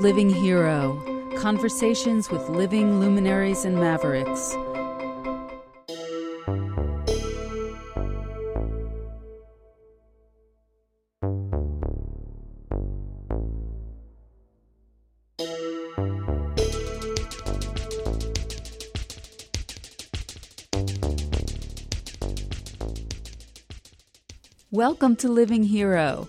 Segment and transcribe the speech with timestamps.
[0.00, 1.02] Living Hero
[1.38, 4.54] Conversations with Living Luminaries and Mavericks.
[24.70, 26.28] Welcome to Living Hero.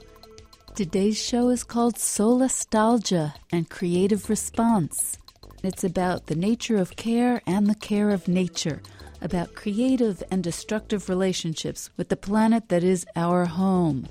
[0.80, 5.18] Today's show is called Solastalgia and Creative Response.
[5.62, 8.82] It's about the nature of care and the care of nature,
[9.22, 14.08] about creative and destructive relationships with the planet that is our home.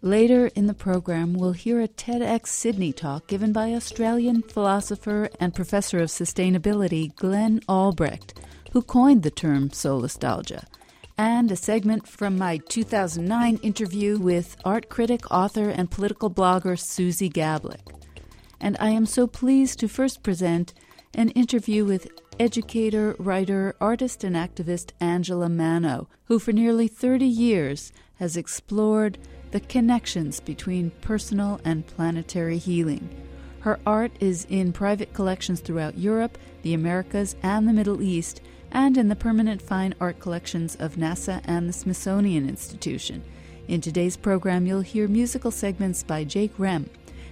[0.00, 5.56] Later in the program, we'll hear a TEDx Sydney talk given by Australian philosopher and
[5.56, 8.38] professor of sustainability Glenn Albrecht,
[8.70, 10.66] who coined the term solastalgia
[11.20, 17.30] and a segment from my 2009 interview with art critic, author, and political blogger Suzi
[17.30, 17.94] Gablik.
[18.58, 20.72] And I am so pleased to first present
[21.12, 22.08] an interview with
[22.38, 29.18] educator, writer, artist, and activist Angela Manno, who for nearly 30 years has explored
[29.50, 33.10] the connections between personal and planetary healing.
[33.60, 38.40] Her art is in private collections throughout Europe, the Americas, and the Middle East
[38.72, 43.22] and in the permanent fine art collections of NASA and the Smithsonian Institution.
[43.68, 46.88] In today's program, you'll hear musical segments by Jake Rem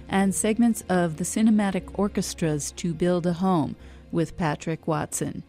[0.07, 3.75] and segments of the cinematic orchestras To Build a Home
[4.11, 5.43] with Patrick Watson.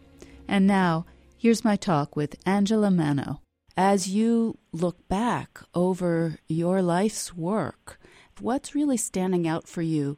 [0.47, 1.05] And now,
[1.37, 3.41] here's my talk with Angela Manno.
[3.75, 7.99] As you look back over your life's work,
[8.39, 10.17] what's really standing out for you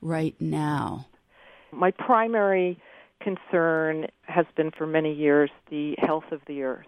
[0.00, 1.06] right now?
[1.72, 2.78] My primary
[3.20, 6.86] concern has been for many years the health of the earth.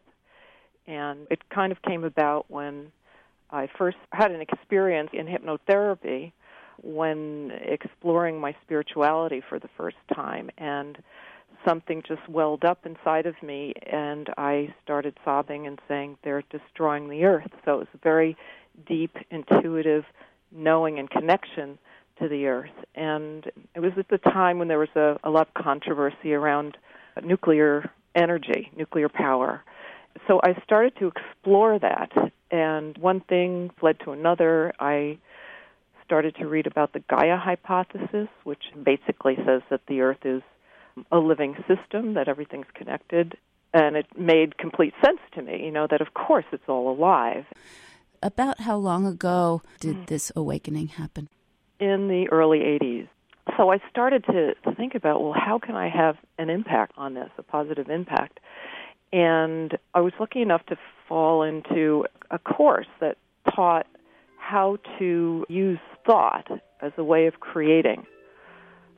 [0.87, 2.91] And it kind of came about when
[3.51, 6.33] I first had an experience in hypnotherapy
[6.83, 10.51] when exploring my spirituality for the first time.
[10.59, 10.99] And
[11.67, 17.09] something just welled up inside of me, and I started sobbing and saying, They're destroying
[17.09, 17.51] the earth.
[17.65, 18.37] So it was a very
[18.87, 20.05] deep, intuitive
[20.51, 21.79] knowing and connection
[22.21, 22.71] to the earth.
[22.95, 26.77] And it was at the time when there was a, a lot of controversy around
[27.23, 29.63] nuclear energy, nuclear power.
[30.29, 32.11] So I started to explore that,
[32.51, 34.73] and one thing led to another.
[34.79, 35.19] I
[36.05, 40.43] started to read about the Gaia hypothesis, which basically says that the earth is
[41.11, 43.37] a living system, that everything's connected,
[43.73, 47.47] and it made complete sense to me, you know, that of course it's all alive.
[48.23, 50.05] About how long ago did hmm.
[50.07, 51.29] this awakening happen?
[51.83, 53.09] In the early 80s.
[53.57, 57.29] So I started to, think about, well, how can I have an impact on this,
[57.39, 58.39] a positive impact?
[59.13, 60.77] And I was lucky enough to
[61.09, 63.19] fall into a course that
[63.55, 63.87] taught
[64.39, 66.49] how to use thought
[66.81, 68.07] as a way of creating.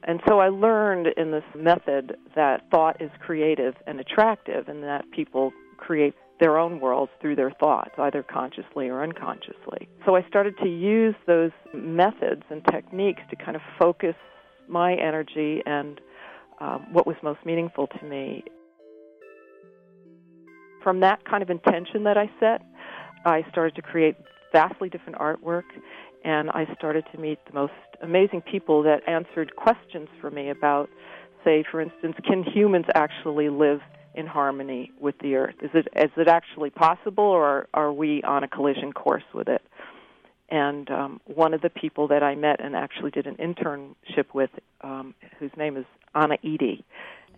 [0.03, 5.11] And so I learned in this method that thought is creative and attractive, and that
[5.11, 9.88] people create their own worlds through their thoughts, either consciously or unconsciously.
[10.05, 14.15] So I started to use those methods and techniques to kind of focus
[14.69, 16.03] my energy and
[16.60, 18.44] um, what was most meaningful to me.
[20.82, 22.61] From that kind of intention that I set,
[23.25, 24.16] I started to create
[24.53, 25.65] vastly different artwork,
[26.26, 27.72] and I started to meet the most
[28.03, 30.91] amazing people that answered questions for me about,
[31.43, 33.81] say, for instance, can humans actually live
[34.15, 35.57] in harmony with the earth?
[35.63, 39.63] Is it is it actually possible, or are we on a collision course with it?
[40.49, 44.51] And um, one of the people that I met and actually did an internship with,
[44.83, 46.85] um, whose name is Anna Edey,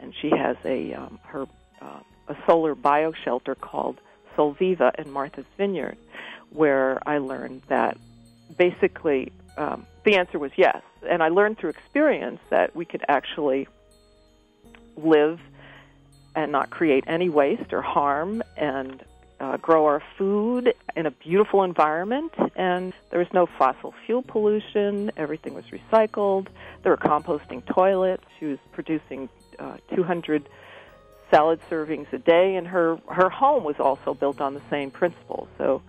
[0.01, 1.47] and she has a um, her
[1.81, 4.01] uh, a solar bioshelter called
[4.37, 5.97] Solviva in Martha's Vineyard,
[6.51, 7.97] where I learned that
[8.59, 13.69] basically um, the answer was yes, and I learned through experience that we could actually
[14.97, 15.41] live
[16.37, 19.03] and not create any waste or harm and
[19.41, 22.33] uh, grow our food in a beautiful environment.
[22.55, 25.11] And there was no fossil fuel pollution.
[25.17, 26.47] Everything was recycled.
[26.83, 28.25] There were composting toilets.
[28.39, 29.29] She was producing
[29.59, 30.49] uh, 200
[31.31, 35.49] salad servings a day, and her her home was also built on the same principle.
[35.59, 35.83] So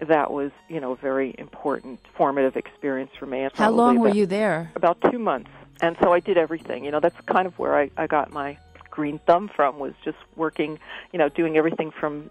[0.00, 3.48] that was, you know, a very important formative experience for me.
[3.54, 4.70] How long were you there?
[4.74, 5.50] About two months.
[5.80, 6.84] And so I did everything.
[6.84, 8.58] You know, that's kind of where I, I got my
[8.98, 10.76] green thumb from was just working,
[11.12, 12.28] you know, doing everything from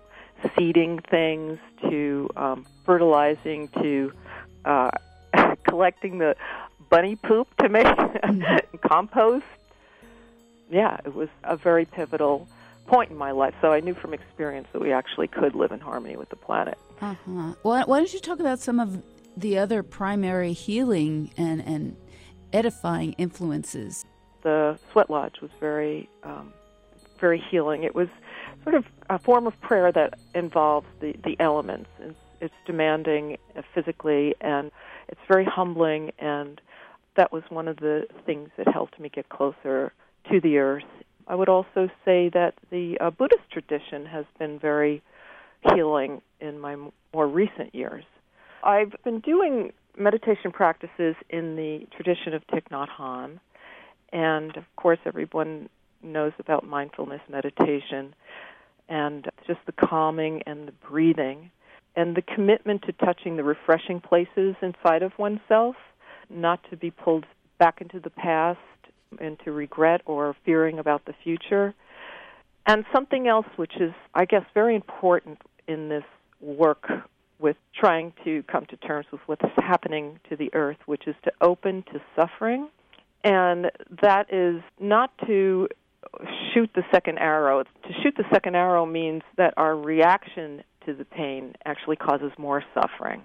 [0.57, 1.57] seeding things
[1.89, 4.11] to um, fertilizing to
[4.65, 4.91] uh,
[5.63, 6.35] collecting the
[6.89, 7.87] bunny poop to make
[8.81, 9.45] compost.
[10.69, 12.49] Yeah, it was a very pivotal
[12.85, 13.55] point in my life.
[13.61, 16.77] So I knew from experience that we actually could live in harmony with the planet.
[16.99, 17.53] Uh-huh.
[17.63, 19.01] Well, why don't you talk about some of
[19.37, 21.95] the other primary healing and, and
[22.51, 24.05] edifying influences.
[24.47, 26.53] The sweat lodge was very, um,
[27.19, 27.83] very healing.
[27.83, 28.07] It was
[28.63, 31.89] sort of a form of prayer that involves the, the elements.
[31.99, 33.39] It's, it's demanding
[33.75, 34.71] physically, and
[35.09, 36.61] it's very humbling, and
[37.17, 39.91] that was one of the things that helped me get closer
[40.31, 40.91] to the earth.
[41.27, 45.01] I would also say that the uh, Buddhist tradition has been very
[45.73, 46.77] healing in my
[47.13, 48.05] more recent years.
[48.63, 53.39] I've been doing meditation practices in the tradition of Thich Nhat Hanh,
[54.11, 55.69] and of course, everyone
[56.01, 58.13] knows about mindfulness meditation
[58.89, 61.51] and just the calming and the breathing
[61.95, 65.75] and the commitment to touching the refreshing places inside of oneself,
[66.29, 67.25] not to be pulled
[67.57, 68.59] back into the past
[69.19, 71.73] into regret or fearing about the future.
[72.65, 76.03] And something else which is, I guess, very important in this
[76.41, 76.87] work
[77.39, 81.31] with trying to come to terms with what's happening to the earth, which is to
[81.41, 82.67] open to suffering.
[83.23, 83.71] And
[84.01, 85.67] that is not to
[86.53, 87.63] shoot the second arrow.
[87.63, 92.63] To shoot the second arrow means that our reaction to the pain actually causes more
[92.73, 93.23] suffering.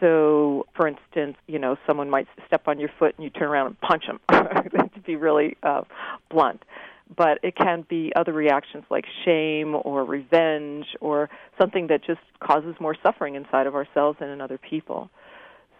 [0.00, 3.68] So, for instance, you know, someone might step on your foot and you turn around
[3.68, 4.20] and punch them,
[4.94, 5.82] to be really uh,
[6.30, 6.62] blunt.
[7.16, 12.74] But it can be other reactions like shame or revenge or something that just causes
[12.80, 15.08] more suffering inside of ourselves and in other people.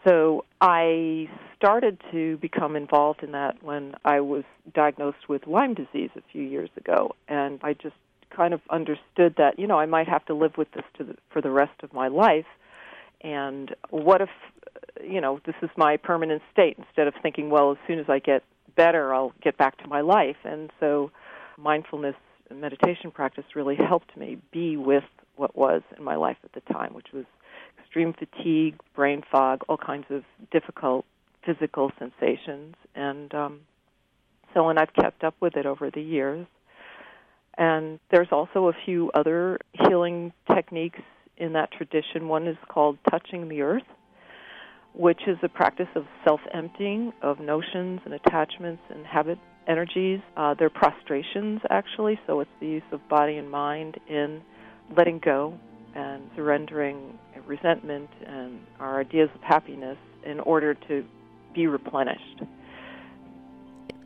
[0.05, 4.45] So I started to become involved in that when I was
[4.75, 7.97] diagnosed with Lyme disease a few years ago, and I just
[8.31, 11.41] kind of understood that you know I might have to live with this the, for
[11.41, 12.47] the rest of my life.
[13.23, 14.29] And what if
[15.03, 16.77] you know this is my permanent state?
[16.79, 18.43] Instead of thinking, well, as soon as I get
[18.77, 20.37] better, I'll get back to my life.
[20.45, 21.11] And so,
[21.57, 22.15] mindfulness
[22.55, 25.05] meditation practice really helped me be with
[25.37, 27.25] what was in my life at the time, which was
[27.97, 30.23] extreme fatigue, brain fog, all kinds of
[30.53, 31.07] difficult
[31.47, 32.75] physical sensations.
[32.95, 33.61] And um,
[34.53, 36.47] so, and I've kept up with it over the years.
[37.57, 41.01] And there's also a few other healing techniques
[41.39, 42.29] in that tradition.
[42.29, 43.89] One is called touching the earth,
[44.95, 50.21] which is a practice of self emptying of notions and attachments and habit energies.
[50.37, 54.43] Uh, they're prostrations, actually, so it's the use of body and mind in
[54.95, 55.59] letting go
[55.95, 61.05] and surrendering resentment and our ideas of happiness in order to
[61.55, 62.43] be replenished.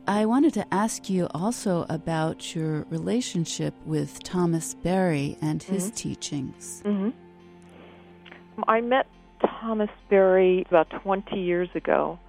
[0.07, 5.95] I wanted to ask you also about your relationship with Thomas Berry and his mm-hmm.
[5.95, 6.81] teachings.
[6.85, 7.09] Mm-hmm.
[8.67, 9.07] I met
[9.41, 12.19] Thomas Berry about 20 years ago.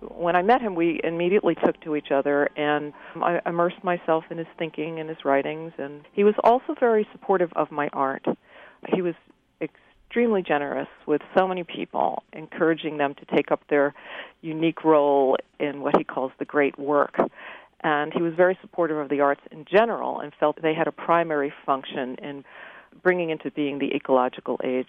[0.00, 4.38] When I met him, we immediately took to each other, and I immersed myself in
[4.38, 5.72] his thinking and his writings.
[5.76, 8.24] And he was also very supportive of my art.
[8.94, 9.14] He was
[10.08, 13.94] extremely generous with so many people, encouraging them to take up their
[14.40, 17.16] unique role in what he calls the great work.
[17.82, 20.92] And he was very supportive of the arts in general and felt they had a
[20.92, 22.44] primary function in
[23.02, 24.88] bringing into being the ecological age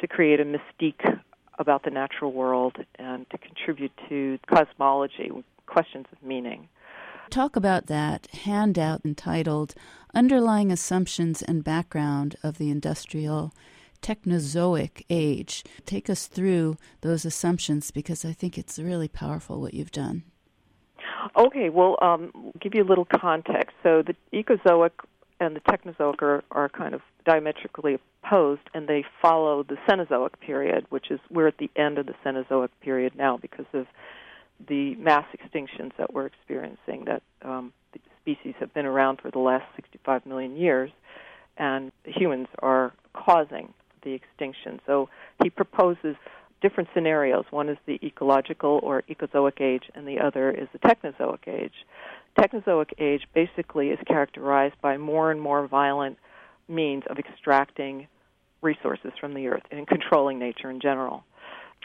[0.00, 1.18] to create a mystique
[1.58, 5.30] about the natural world and to contribute to cosmology,
[5.66, 6.68] questions of meaning.
[7.30, 9.74] Talk about that handout entitled
[10.14, 13.52] Underlying Assumptions and Background of the Industrial
[14.02, 15.64] Technozoic Age.
[15.86, 20.24] Take us through those assumptions because I think it's really powerful what you've done.
[21.36, 23.76] Okay, well, um, give you a little context.
[23.82, 24.92] So the Ecozoic
[25.40, 30.86] and the Technozoic are, are kind of diametrically opposed, and they follow the Cenozoic period,
[30.90, 33.86] which is we're at the end of the Cenozoic period now because of
[34.66, 37.04] the mass extinctions that we're experiencing.
[37.04, 37.72] That um,
[38.22, 40.90] species have been around for the last 65 million years,
[41.56, 44.80] and humans are causing the extinction.
[44.86, 45.08] So
[45.42, 46.16] he proposes
[46.60, 47.44] different scenarios.
[47.50, 51.72] One is the ecological or ecozoic age, and the other is the technozoic age.
[52.38, 56.18] Technozoic age basically is characterized by more and more violent
[56.68, 58.06] means of extracting
[58.62, 61.24] resources from the earth and controlling nature in general.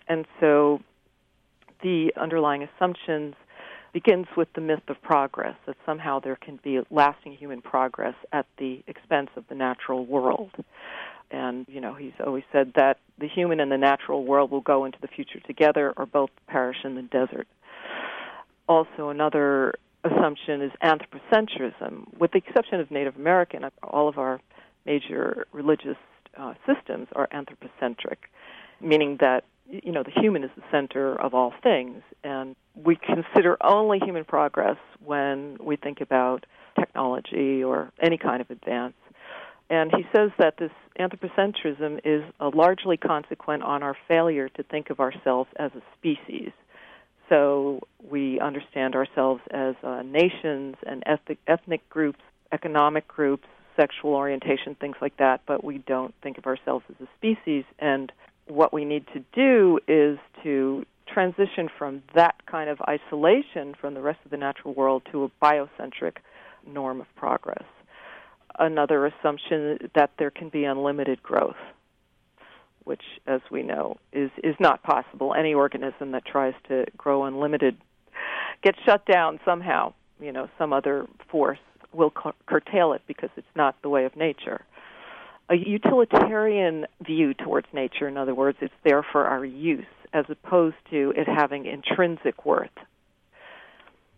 [0.08, 0.79] And so
[1.82, 3.36] the underlying assumptions
[3.93, 8.48] begins with the myth of progress that somehow there can be lasting human progress at
[8.58, 10.51] the expense of the natural world
[11.34, 14.86] and you know he's always said that the human and the natural world will go
[14.86, 17.48] into the future together or both perish in the desert.
[18.70, 19.74] Also another
[20.06, 22.18] assumption is anthropocentrism.
[22.18, 24.40] With the exception of native american all of our
[24.86, 25.98] major religious
[26.38, 28.30] uh, systems are anthropocentric
[28.84, 32.02] meaning that you know the human is the center of all things.
[32.24, 36.46] And we consider only human progress when we think about
[36.80, 38.94] technology or any kind of advance
[39.74, 42.22] and he says that this anthropocentrism is
[42.53, 46.51] largely consequent on our failure to think of ourselves as a species.
[47.27, 52.20] So we understand ourselves as uh, nations and ethnic, ethnic groups,
[52.51, 57.10] economic groups, sexual orientation, things like that, but we don't think of ourselves as a
[57.18, 57.63] species.
[57.80, 58.12] And
[58.46, 64.01] what we need to do is to transition from that kind of isolation from the
[64.01, 66.18] rest of the natural world to a biocentric
[66.68, 67.65] norm of progress.
[68.57, 71.55] Another assumption that there can be unlimited growth,
[72.83, 75.33] which, as we know, is, is not possible.
[75.33, 77.77] Any organism that tries to grow unlimited
[78.62, 79.93] gets shut down somehow.
[80.19, 81.60] You know, some other force
[81.91, 82.13] will
[82.45, 84.62] curtail it because it's not the way of nature.
[85.50, 90.75] A utilitarian view towards nature, in other words, it's there for our use as opposed
[90.91, 92.69] to it having intrinsic worth.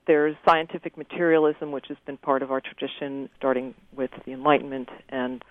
[0.07, 5.43] There's scientific materialism, which has been part of our tradition starting with the Enlightenment and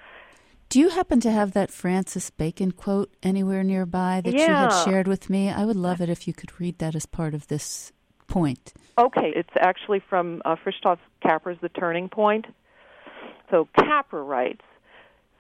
[0.70, 4.46] do you happen to have that Francis Bacon quote anywhere nearby that yeah.
[4.46, 5.48] you had shared with me?
[5.48, 7.92] I would love it if you could read that as part of this
[8.26, 8.72] point.
[8.98, 12.46] Okay, it's actually from uh, Fritjof Capra's The Turning Point.
[13.52, 14.62] So Capra writes,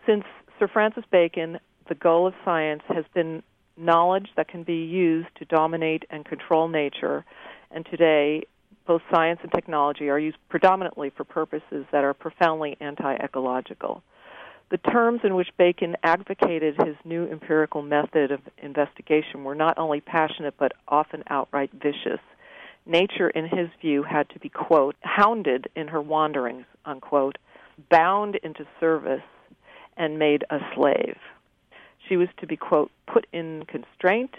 [0.06, 0.22] since
[0.58, 3.42] Sir Francis Bacon, the goal of science has been
[3.76, 7.24] knowledge that can be used to dominate and control nature,
[7.72, 8.44] and today
[8.86, 14.02] both science and technology are used predominantly for purposes that are profoundly anti-ecological.
[14.70, 20.00] The terms in which Bacon advocated his new empirical method of investigation were not only
[20.00, 22.20] passionate but often outright vicious
[22.86, 27.38] nature, in his view, had to be, quote, hounded in her wanderings, unquote,
[27.90, 29.22] bound into service,
[29.96, 31.16] and made a slave.
[32.08, 34.34] She was to be, quote, put in constraint,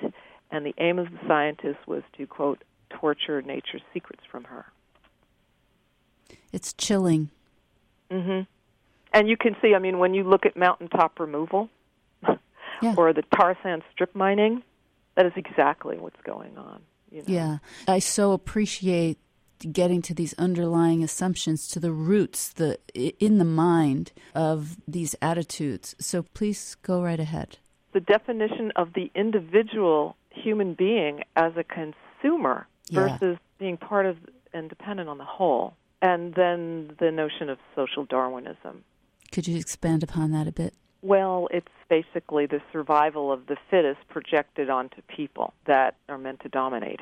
[0.51, 2.63] and the aim of the scientist was to, quote,
[2.99, 4.65] torture nature's secrets from her.
[6.51, 7.29] It's chilling.
[8.09, 8.41] hmm
[9.13, 11.69] And you can see, I mean, when you look at mountaintop removal
[12.81, 12.95] yeah.
[12.97, 14.63] or the tar sand strip mining,
[15.15, 16.81] that is exactly what's going on.
[17.11, 17.25] You know?
[17.27, 17.57] Yeah.
[17.87, 19.17] I so appreciate
[19.71, 25.95] getting to these underlying assumptions to the roots the in the mind of these attitudes
[25.97, 27.57] so please go right ahead
[27.93, 33.18] the definition of the individual human being as a consumer yeah.
[33.18, 34.18] versus being part of
[34.54, 38.84] and dependent on the whole and then the notion of social darwinism
[39.32, 40.74] could you expand upon that a bit
[41.06, 46.50] well, it's basically the survival of the fittest projected onto people that are meant to
[46.50, 47.00] dominate.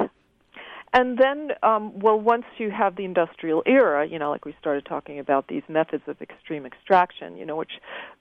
[0.92, 4.86] And then, um, well, once you have the industrial era, you know, like we started
[4.86, 7.72] talking about these methods of extreme extraction, you know, which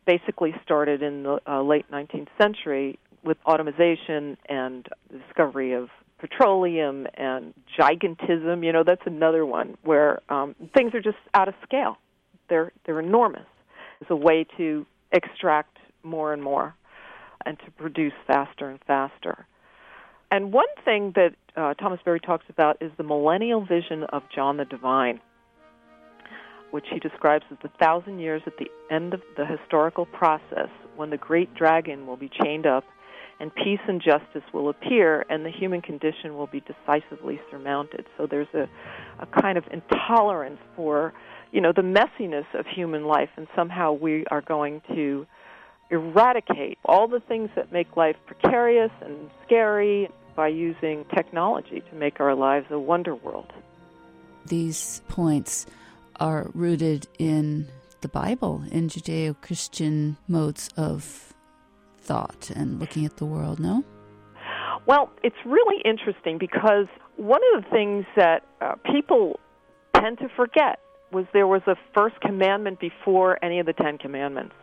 [0.06, 5.88] basically started in the uh, late 19th century with automation and the discovery of
[6.22, 8.64] petroleum and gigantism.
[8.64, 11.98] You know, that's another one where um, things are just out of scale.
[12.48, 13.46] They're they're enormous.
[14.00, 16.74] It's a way to extract more and more
[17.44, 19.46] and to produce faster and faster.
[20.30, 24.56] And one thing that uh, Thomas Berry talks about is the millennial vision of John
[24.56, 25.20] the Divine,
[26.70, 31.10] which he describes as the thousand years at the end of the historical process when
[31.10, 32.84] the great dragon will be chained up
[33.42, 38.06] and peace and justice will appear and the human condition will be decisively surmounted.
[38.16, 38.68] So there's a,
[39.18, 41.12] a kind of intolerance for
[41.50, 45.26] you know the messiness of human life and somehow we are going to
[45.90, 52.20] eradicate all the things that make life precarious and scary by using technology to make
[52.20, 53.52] our lives a wonder world.
[54.46, 55.66] These points
[56.20, 57.66] are rooted in
[58.02, 61.31] the Bible, in Judeo Christian modes of
[62.02, 63.84] thought and looking at the world, no?
[64.86, 69.38] Well, it's really interesting because one of the things that uh, people
[69.94, 70.80] tend to forget
[71.12, 74.54] was there was a first commandment before any of the Ten Commandments.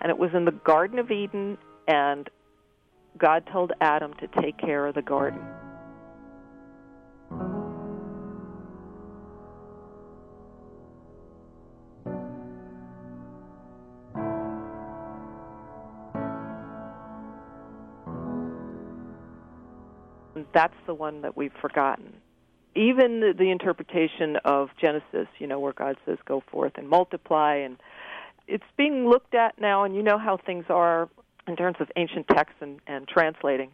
[0.00, 2.28] And it was in the Garden of Eden, and
[3.18, 5.40] God told Adam to take care of the garden.
[20.52, 22.14] That's the one that we've forgotten
[22.74, 27.56] even the, the interpretation of Genesis, you know, where God says, "Go forth and multiply,"
[27.56, 27.76] and
[28.48, 31.08] it's being looked at now, and you know how things are
[31.46, 33.70] in terms of ancient texts and, and translating.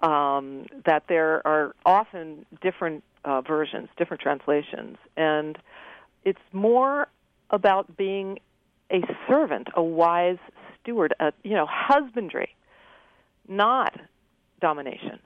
[0.00, 5.58] Um, that there are often different uh, versions, different translations, and
[6.24, 7.08] it's more
[7.50, 8.38] about being
[8.92, 10.38] a servant, a wise
[10.80, 12.54] steward, a you know husbandry,
[13.48, 13.98] not
[14.60, 15.18] domination.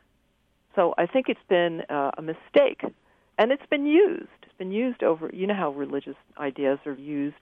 [0.75, 2.83] So I think it's been uh, a mistake,
[3.39, 4.29] and it's been used.
[4.43, 5.31] It's been used over.
[5.33, 7.37] You know how religious ideas are used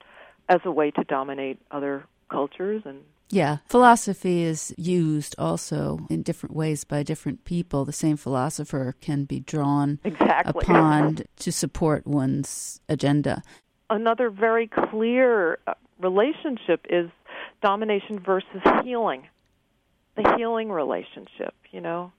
[0.49, 6.55] as a way to dominate other cultures and Yeah, philosophy is used also in different
[6.55, 7.85] ways by different people.
[7.85, 10.63] The same philosopher can be drawn exactly.
[10.63, 13.43] upon to support one's agenda.
[13.89, 17.11] Another very clear uh, relationship is
[17.63, 19.27] domination versus healing.
[20.17, 22.13] The healing relationship, you know,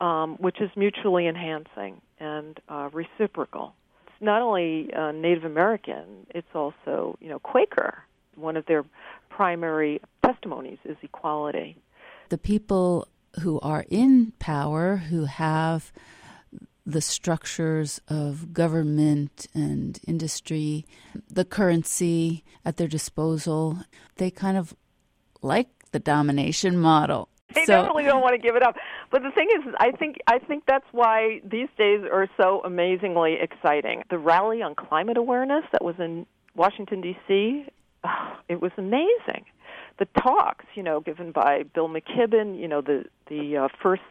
[0.00, 3.74] um, which is mutually enhancing and uh, reciprocal.
[4.06, 8.02] It's not only uh, Native American; it's also, you know, Quaker.
[8.34, 8.84] One of their
[9.28, 11.76] primary testimonies is equality.
[12.30, 13.08] The people
[13.40, 15.92] who are in power, who have
[16.84, 20.84] the structures of government and industry,
[21.28, 23.78] the currency at their disposal,
[24.16, 24.74] they kind of
[25.42, 27.28] like the domination model.
[27.62, 28.76] They so, definitely don't want to give it up.
[29.10, 33.36] But the thing is, I think I think that's why these days are so amazingly
[33.40, 34.02] exciting.
[34.10, 37.66] The rally on climate awareness that was in Washington D.C.
[38.04, 39.44] Oh, it was amazing.
[39.98, 44.02] The talks, you know, given by Bill McKibben, you know, the the uh, First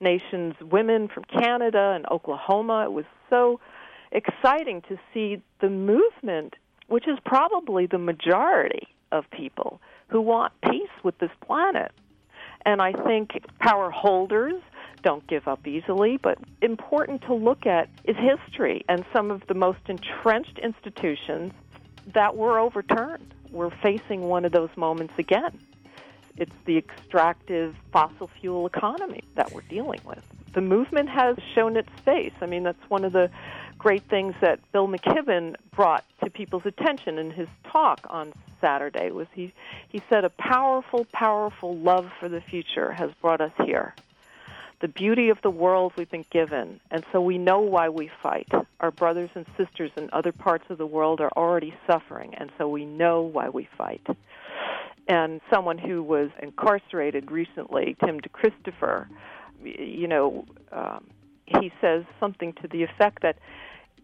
[0.00, 2.84] Nations women from Canada and Oklahoma.
[2.84, 3.60] It was so
[4.12, 6.54] exciting to see the movement,
[6.86, 11.92] which is probably the majority of people who want peace with this planet.
[12.64, 14.60] And I think power holders
[15.02, 19.54] don't give up easily, but important to look at is history and some of the
[19.54, 21.52] most entrenched institutions
[22.14, 25.58] that were overturned we're facing one of those moments again.
[26.36, 30.22] It's the extractive fossil fuel economy that we're dealing with.
[30.54, 32.32] The movement has shown its face.
[32.40, 33.30] I mean, that's one of the
[33.76, 39.26] great things that Bill McKibben brought to people's attention in his talk on Saturday was
[39.32, 39.52] he
[39.88, 43.94] he said a powerful powerful love for the future has brought us here
[44.80, 48.48] the beauty of the world we've been given, and so we know why we fight.
[48.80, 52.68] Our brothers and sisters in other parts of the world are already suffering, and so
[52.68, 54.06] we know why we fight.
[55.08, 59.08] And someone who was incarcerated recently, Tim DeChristopher,
[59.64, 61.06] you know, um,
[61.46, 63.38] he says something to the effect that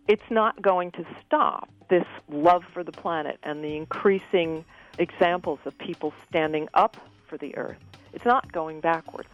[0.08, 4.64] it's not going to stop this love for the planet and the increasing
[4.98, 7.78] examples of people standing up for the earth.
[8.12, 9.28] It's not going backwards.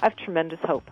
[0.00, 0.90] I have tremendous hope.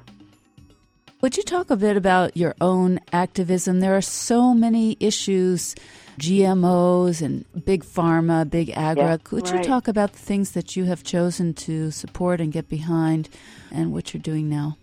[1.20, 3.81] Would you talk a bit about your own activism?
[3.81, 5.74] There are so many issues
[6.18, 9.02] GMOs and big pharma, big agri.
[9.02, 9.59] Yes, Could right.
[9.59, 13.28] you talk about the things that you have chosen to support and get behind
[13.72, 14.76] and what you're doing now?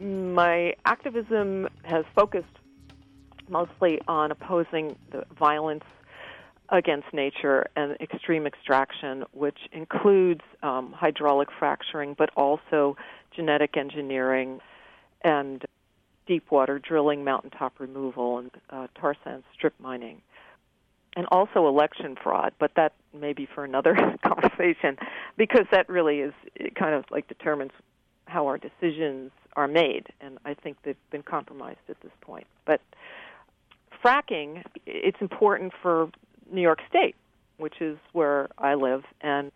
[0.00, 2.46] My activism has focused
[3.48, 5.84] mostly on opposing the violence
[6.70, 12.96] against nature and extreme extraction, which includes um, hydraulic fracturing, but also
[13.34, 14.60] genetic engineering
[15.22, 15.64] and
[16.26, 20.22] deep water drilling, mountaintop removal, and uh, tar sand strip mining.
[21.16, 24.96] And also election fraud, but that may be for another conversation
[25.36, 27.72] because that really is it, kind of like determines
[28.30, 32.46] how our decisions are made, and I think they've been compromised at this point.
[32.64, 32.80] But
[34.02, 36.10] fracking, it's important for
[36.50, 37.16] New York State,
[37.58, 39.50] which is where I live, and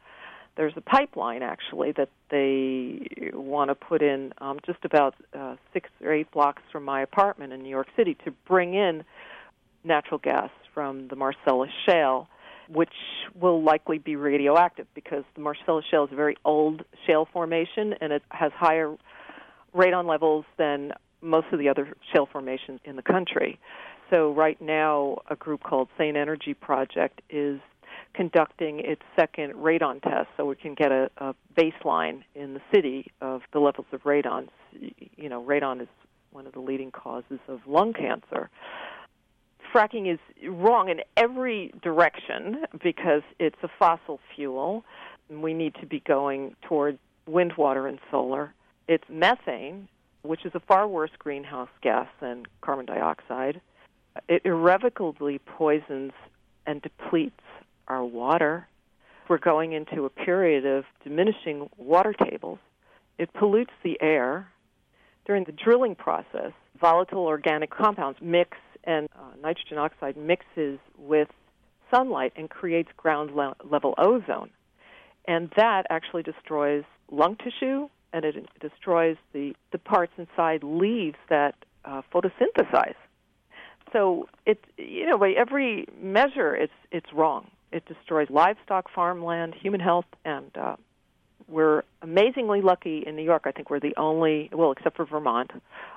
[0.57, 5.91] there's a pipeline actually that they want to put in um, just about uh, six
[6.03, 9.05] or eight blocks from my apartment in New York City to bring in
[9.83, 12.29] natural gas from the Marcellus Shale,
[12.69, 12.93] which
[13.35, 18.13] will likely be radioactive because the Marcellus Shale is a very old shale formation and
[18.13, 18.95] it has higher
[19.75, 23.59] radon levels than most of the other shale formations in the country.
[24.11, 27.61] So right now, a group called Sane Energy Project is
[28.15, 33.11] conducting its second radon test, so we can get a, a baseline in the city
[33.21, 34.49] of the levels of radon.
[35.17, 35.89] You know, radon is
[36.31, 38.51] one of the leading causes of lung cancer.
[39.75, 44.85] Fracking is wrong in every direction because it's a fossil fuel.
[45.29, 48.55] We need to be going toward wind, water, and solar.
[48.87, 49.89] It's methane,
[50.23, 53.61] which is a far worse greenhouse gas than carbon dioxide
[54.29, 56.13] it irrevocably poisons
[56.67, 57.41] and depletes
[57.89, 58.67] our water.
[59.29, 62.59] We're going into a period of diminishing water tables.
[63.19, 64.49] It pollutes the air.
[65.27, 71.29] During the drilling process, volatile organic compounds mix and uh, nitrogen oxide mixes with
[71.91, 74.51] sunlight and creates ground le- level ozone.
[75.27, 81.55] And that actually destroys lung tissue and it destroys the, the parts inside leaves that
[81.85, 82.95] uh, photosynthesize
[83.95, 87.51] so it's you know by every measure it's it's wrong.
[87.73, 90.77] It destroys livestock, farmland, human health, and uh,
[91.49, 93.45] we're amazingly lucky in New York.
[93.47, 95.53] I think we're the only well, except for Vermont,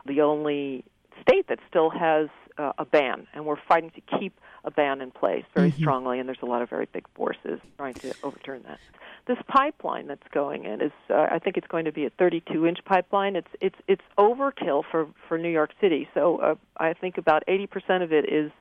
[0.06, 0.86] the only
[1.22, 5.12] state that still has uh, a ban, and we're fighting to keep a ban in
[5.12, 5.78] place very Mhm.
[5.78, 6.20] strongly.
[6.20, 8.80] And there's a lot of very big forces trying to overturn that.
[9.28, 12.80] This pipeline that's going in is, uh, I think, it's going to be a 32-inch
[12.86, 13.36] pipeline.
[13.36, 16.08] It's it's it's overkill for for New York City.
[16.14, 18.52] So uh, I think about 80% of it is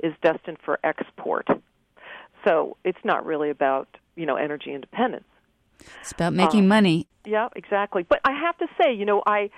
[0.00, 1.48] is destined for export.
[2.44, 5.24] So it's not really about you know energy independence.
[6.00, 7.06] It's about making Um, money.
[7.24, 8.02] Yeah, exactly.
[8.02, 9.50] But I have to say, you know, I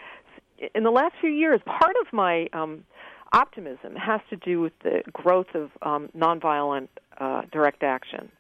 [0.75, 2.85] in the last few years, part of my um,
[3.33, 8.31] optimism has to do with the growth of um, nonviolent uh, direct action.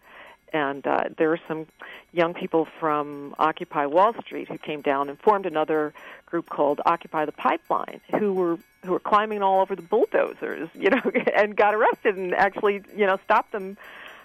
[0.52, 1.66] And uh, there are some
[2.12, 5.92] young people from Occupy Wall Street who came down and formed another
[6.26, 10.90] group called Occupy the Pipeline, who were who were climbing all over the bulldozers, you
[10.90, 11.00] know,
[11.34, 13.76] and got arrested and actually, you know, stopped them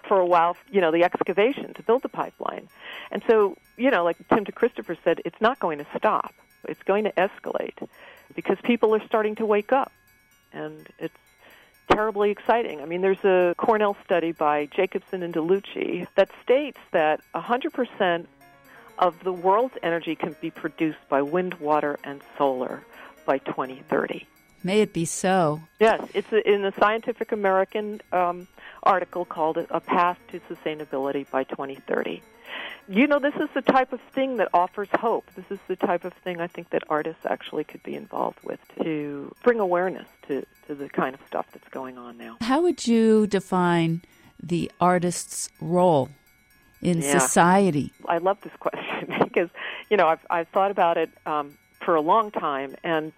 [0.06, 2.68] for a while, you know, the excavation to build the pipeline.
[3.10, 6.34] And so, you know, like Tim DeChristopher said, it's not going to stop.
[6.64, 7.88] It's going to escalate
[8.34, 9.92] because people are starting to wake up.
[10.52, 11.14] And it's
[11.90, 12.80] terribly exciting.
[12.80, 18.26] I mean, there's a Cornell study by Jacobson and Delucchi that states that 100%
[18.98, 22.84] of the world's energy can be produced by wind, water, and solar
[23.24, 24.26] by 2030.
[24.62, 25.62] May it be so.
[25.78, 28.46] Yes, it's in the Scientific American um,
[28.82, 32.22] article called "A Path to Sustainability by 2030."
[32.92, 35.30] You know, this is the type of thing that offers hope.
[35.36, 38.58] This is the type of thing I think that artists actually could be involved with
[38.82, 42.38] to bring awareness to, to the kind of stuff that's going on now.
[42.40, 44.02] How would you define
[44.42, 46.08] the artist's role
[46.82, 47.18] in Yeah.
[47.18, 47.92] society?
[48.08, 49.50] I love this question because
[49.88, 53.12] you know I've I've thought about it um, for a long time, and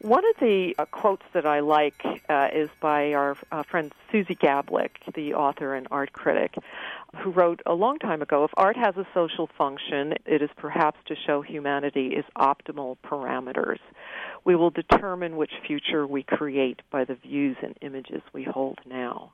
[0.00, 4.36] one of the uh, quotes that I like uh, is by our uh, friend Suzi
[4.38, 6.54] Gablik, the author and art critic,
[7.16, 10.98] who wrote a long time ago: "If art has a social function, it is perhaps
[11.06, 13.78] to show humanity is optimal parameters.
[14.44, 19.32] We will determine which future we create by the views and images we hold now."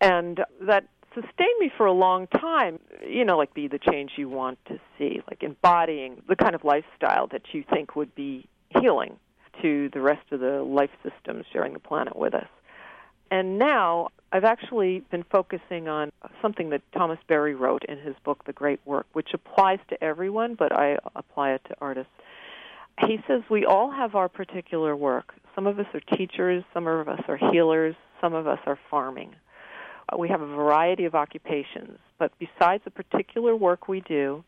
[0.00, 4.28] and that sustained me for a long time you know like be the change you
[4.28, 8.46] want to see like embodying the kind of lifestyle that you think would be
[8.80, 9.16] healing
[9.62, 12.48] to the rest of the life systems sharing the planet with us.
[13.30, 18.44] And now I've actually been focusing on something that Thomas Berry wrote in his book
[18.44, 22.12] The Great Work which applies to everyone but I apply it to artists.
[23.06, 25.34] He says we all have our particular work.
[25.54, 29.34] Some of us are teachers some of us are healers some of us are farming
[30.18, 34.44] we have a variety of occupations, but besides the particular work we do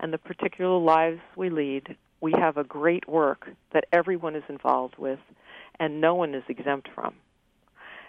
[0.00, 4.96] and the particular lives we lead, we have a great work that everyone is involved
[4.98, 5.20] with
[5.78, 7.14] and no one is exempt from.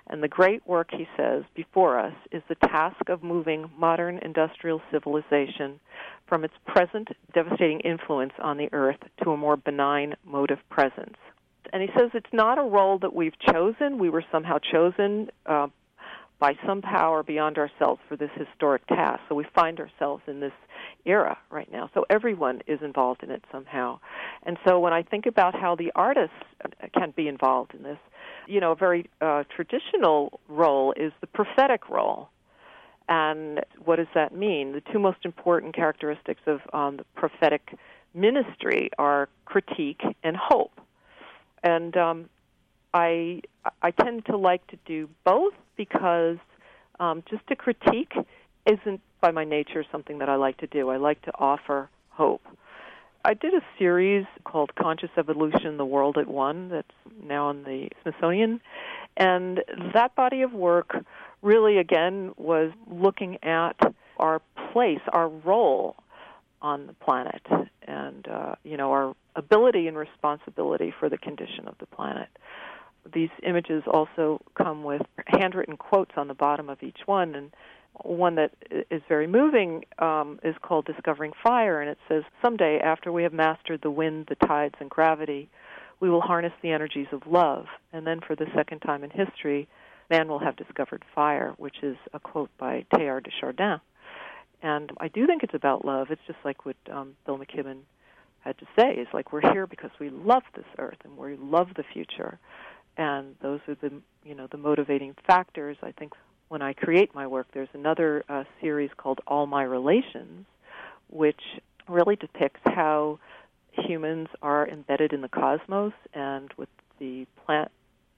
[0.10, 4.81] And the great work, he says, before us is the task of moving modern industrial
[4.91, 5.81] civilization
[6.27, 11.17] from its present devastating influence on the earth to a more benign mode of presence.
[11.73, 13.99] And he says it's not a role that we've chosen.
[13.99, 15.67] We were somehow chosen uh,
[16.39, 19.21] by some power beyond ourselves for this historic task.
[19.28, 20.52] So we find ourselves in this
[21.06, 21.89] era right now.
[21.93, 24.00] So everyone is involved in it somehow.
[24.43, 26.36] And so when I think about how the artists
[26.93, 27.97] can be involved in this,
[28.47, 32.30] you know, a very uh, traditional role is the prophetic role.
[33.10, 34.73] And what does that mean?
[34.73, 37.73] The two most important characteristics of um, the prophetic
[38.13, 40.80] ministry are critique and hope.
[41.63, 42.30] And um,
[42.93, 43.41] I
[43.82, 46.38] I tend to like to do both because
[47.00, 48.13] um, just to critique
[48.66, 50.90] isn't by my nature something that I like to do.
[50.90, 52.42] I like to offer hope.
[53.24, 56.88] I did a series called Conscious Evolution: The World at One that's
[57.24, 58.62] now in the Smithsonian,
[59.16, 59.63] and
[59.94, 60.96] that body of work
[61.42, 63.76] really again was looking at
[64.18, 65.96] our place, our role
[66.62, 67.42] on the planet,
[67.88, 72.30] and uh, you know our ability and responsibility for the condition of the planet
[73.13, 77.52] these images also come with handwritten quotes on the bottom of each one and
[78.04, 78.52] one that
[78.91, 83.34] is very moving um, is called discovering fire and it says someday after we have
[83.34, 85.50] mastered the wind the tides and gravity
[86.00, 87.65] we will harness the energies of love.
[87.91, 89.67] And then for the second time in history
[90.10, 93.80] man will have discovered fire which is a quote by teilhard de chardin.
[94.62, 96.08] And i do think it's about love.
[96.12, 97.80] It's just like what um, bill mckibben
[98.41, 98.93] had to say.
[98.96, 102.39] It's like we're here because we love this earth and we love the future
[102.97, 103.91] and those are the
[104.23, 105.77] you know the motivating factors.
[105.81, 106.13] I think
[106.49, 110.45] when I create my work, there's another uh, series called All My Relations,
[111.10, 111.41] which
[111.88, 113.19] really depicts how
[113.71, 117.71] humans are embedded in the cosmos and with the plant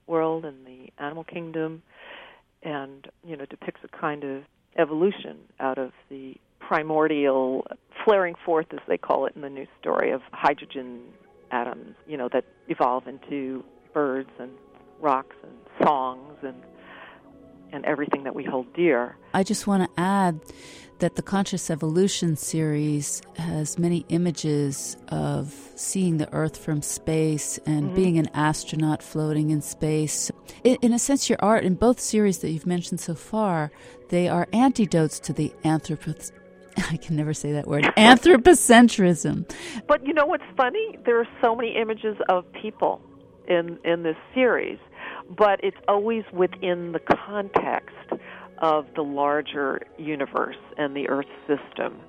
[0.06, 1.82] world and the animal kingdom,
[2.62, 4.42] and you know depicts a kind of
[4.78, 7.66] evolution out of the primordial
[8.04, 11.00] flaring forth, as they call it in the new story, of hydrogen
[11.50, 14.52] atoms, you know, that evolve into birds and
[15.00, 16.54] rocks and songs and
[17.72, 19.16] and everything that we hold dear.
[19.32, 20.40] I just want to add
[21.00, 27.86] that the Conscious Evolution series has many images of seeing the Earth from space and
[27.86, 27.94] mm-hmm.
[27.94, 30.30] being an astronaut floating in space.
[30.62, 33.72] In, in, a sense, your art in both series that you've mentioned so far,
[34.10, 36.32] they are antidotes to the anthropos.
[36.90, 37.84] I can never say that word.
[37.96, 39.50] Anthropocentrism.
[39.86, 40.98] But you know what's funny?
[41.06, 43.00] There are so many images of people
[43.48, 44.78] in in this series,
[45.36, 47.94] but it's always within the context
[48.58, 52.00] of the larger universe and the Earth system.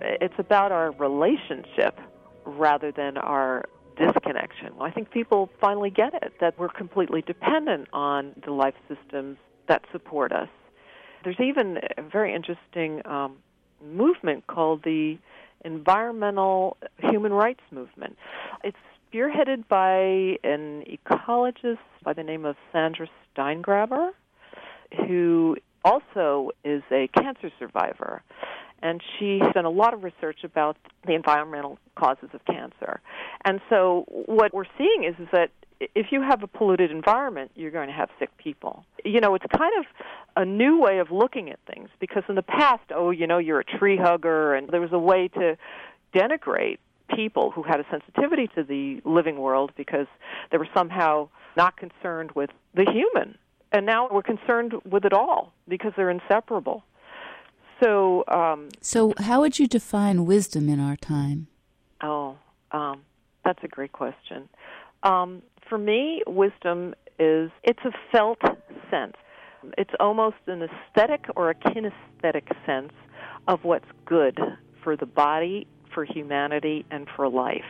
[0.00, 1.98] It's about our relationship
[2.44, 3.66] rather than our
[3.96, 4.72] disconnection.
[4.80, 9.36] I think people finally get it that we're completely dependent on the life systems
[9.68, 10.48] that support us.
[11.22, 13.36] There's even a very interesting um,
[13.84, 15.18] movement called the
[15.64, 18.16] Environmental Human Rights Movement.
[18.64, 18.76] It's
[19.12, 24.10] spearheaded by an ecologist by the name of Sandra Steingraber,
[25.06, 28.22] who also is a cancer survivor.
[28.82, 33.00] And she has done a lot of research about the environmental causes of cancer.
[33.44, 35.50] And so what we're seeing is, is that
[35.94, 38.84] if you have a polluted environment, you're going to have sick people.
[39.04, 39.84] You know, it's kind of
[40.36, 43.60] a new way of looking at things because in the past, oh, you know, you're
[43.60, 45.56] a tree hugger, and there was a way to
[46.14, 46.78] denigrate
[47.14, 50.06] people who had a sensitivity to the living world because
[50.50, 53.36] they were somehow not concerned with the human
[53.72, 56.84] and now we're concerned with it all because they're inseparable.
[57.82, 61.46] So, um, so how would you define wisdom in our time?
[62.02, 62.36] Oh,
[62.72, 63.02] um,
[63.44, 64.48] that's a great question.
[65.02, 68.40] Um, for me, wisdom is it's a felt
[68.90, 69.14] sense.
[69.78, 72.92] It's almost an aesthetic or a kinesthetic sense
[73.46, 74.38] of what's good
[74.82, 77.64] for the body, for humanity, and for life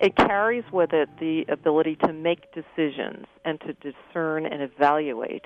[0.00, 5.44] it carries with it the ability to make decisions and to discern and evaluate.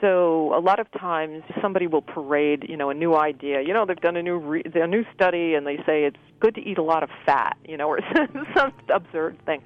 [0.00, 3.62] So a lot of times somebody will parade, you know, a new idea.
[3.62, 6.54] You know, they've done a new re- a new study and they say it's good
[6.54, 8.00] to eat a lot of fat, you know, or
[8.56, 9.62] some absurd thing.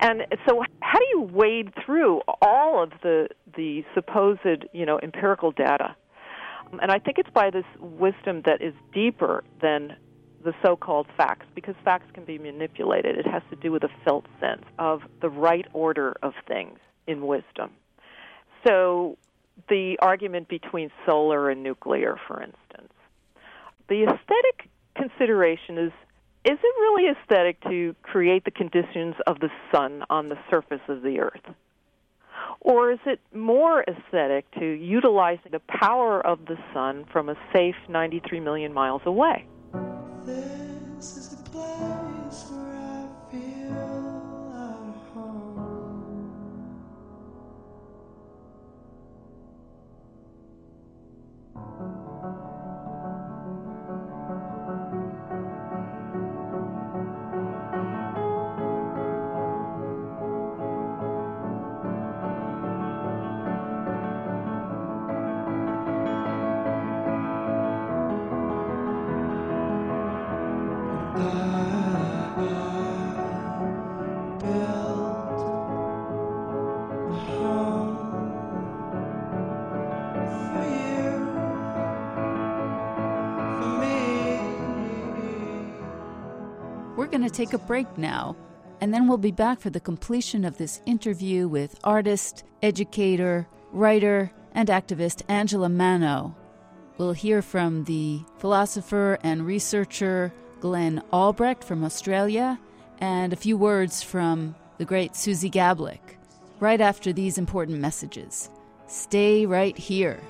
[0.00, 5.50] And so how do you wade through all of the the supposed, you know, empirical
[5.50, 5.96] data?
[6.82, 9.96] And I think it's by this wisdom that is deeper than
[10.44, 13.16] the so-called facts because facts can be manipulated.
[13.16, 17.26] It has to do with a felt sense of the right order of things in
[17.26, 17.70] wisdom.
[18.66, 19.16] So
[19.68, 22.92] the argument between solar and nuclear, for instance.
[23.88, 25.92] The aesthetic consideration is
[26.44, 31.00] is it really aesthetic to create the conditions of the sun on the surface of
[31.00, 31.40] the earth?
[32.60, 37.76] Or is it more aesthetic to utilize the power of the sun from a safe
[37.88, 39.46] 93 million miles away?
[40.26, 42.73] This is the place where
[87.34, 88.36] take a break now,
[88.80, 94.30] and then we'll be back for the completion of this interview with artist, educator, writer,
[94.52, 96.34] and activist Angela Manno.
[96.96, 102.58] We'll hear from the philosopher and researcher Glenn Albrecht from Australia,
[102.98, 106.16] and a few words from the great Suzi Gablik,
[106.60, 108.48] right after these important messages.
[108.86, 110.20] Stay right here.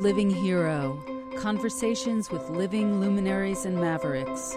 [0.00, 1.00] Living Hero
[1.38, 4.56] Conversations with Living Luminaries and Mavericks.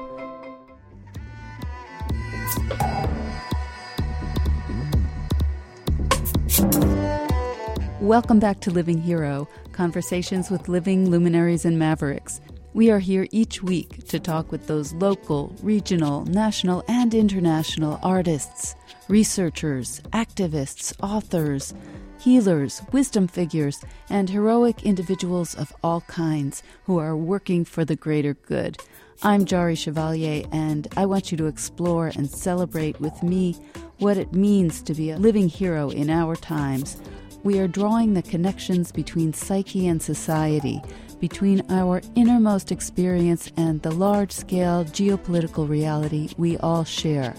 [8.01, 12.41] Welcome back to Living Hero Conversations with Living Luminaries and Mavericks.
[12.73, 18.75] We are here each week to talk with those local, regional, national, and international artists,
[19.07, 21.75] researchers, activists, authors
[22.19, 28.33] healers, wisdom figures, and heroic individuals of all kinds who are working for the greater
[28.33, 28.77] good.
[29.23, 33.55] I'm Jari Chevalier, and I want you to explore and celebrate with me
[33.99, 36.97] what it means to be a living hero in our times
[37.47, 40.81] we are drawing the connections between psyche and society,
[41.21, 47.33] between our innermost experience and the large scale geopolitical reality we all share.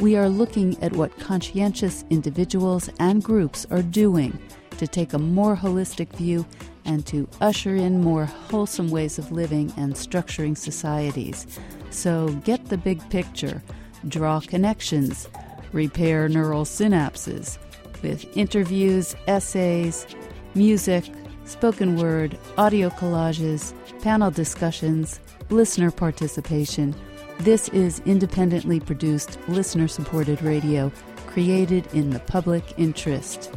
[0.00, 4.36] We are looking at what conscientious individuals and groups are doing
[4.78, 6.44] to take a more holistic view
[6.84, 11.46] and to usher in more wholesome ways of living and structuring societies.
[11.90, 13.62] So get the big picture,
[14.08, 15.28] draw connections,
[15.72, 17.58] repair neural synapses
[18.02, 20.06] with interviews, essays,
[20.54, 21.04] music,
[21.44, 26.94] spoken word, audio collages, panel discussions, listener participation.
[27.40, 30.90] This is independently produced, listener supported radio
[31.26, 33.50] created in the public interest.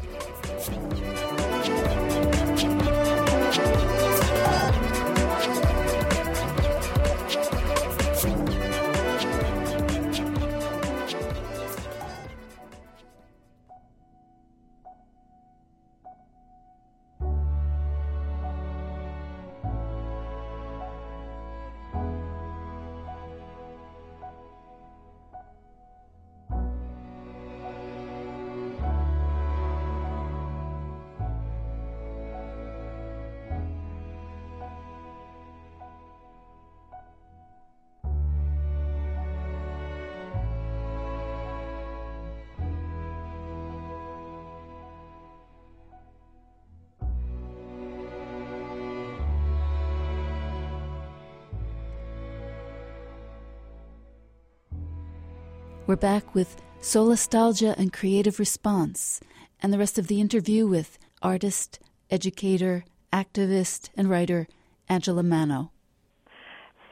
[55.87, 59.21] We're back with Solastalgia and Creative Response,
[59.61, 61.79] and the rest of the interview with artist,
[62.11, 64.49] educator, activist, and writer
[64.89, 65.71] Angela Manno.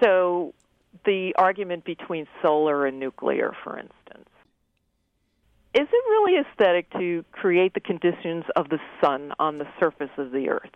[0.01, 0.53] So,
[1.03, 4.29] the argument between solar and nuclear, for instance.
[5.73, 10.31] Is it really aesthetic to create the conditions of the sun on the surface of
[10.31, 10.71] the earth?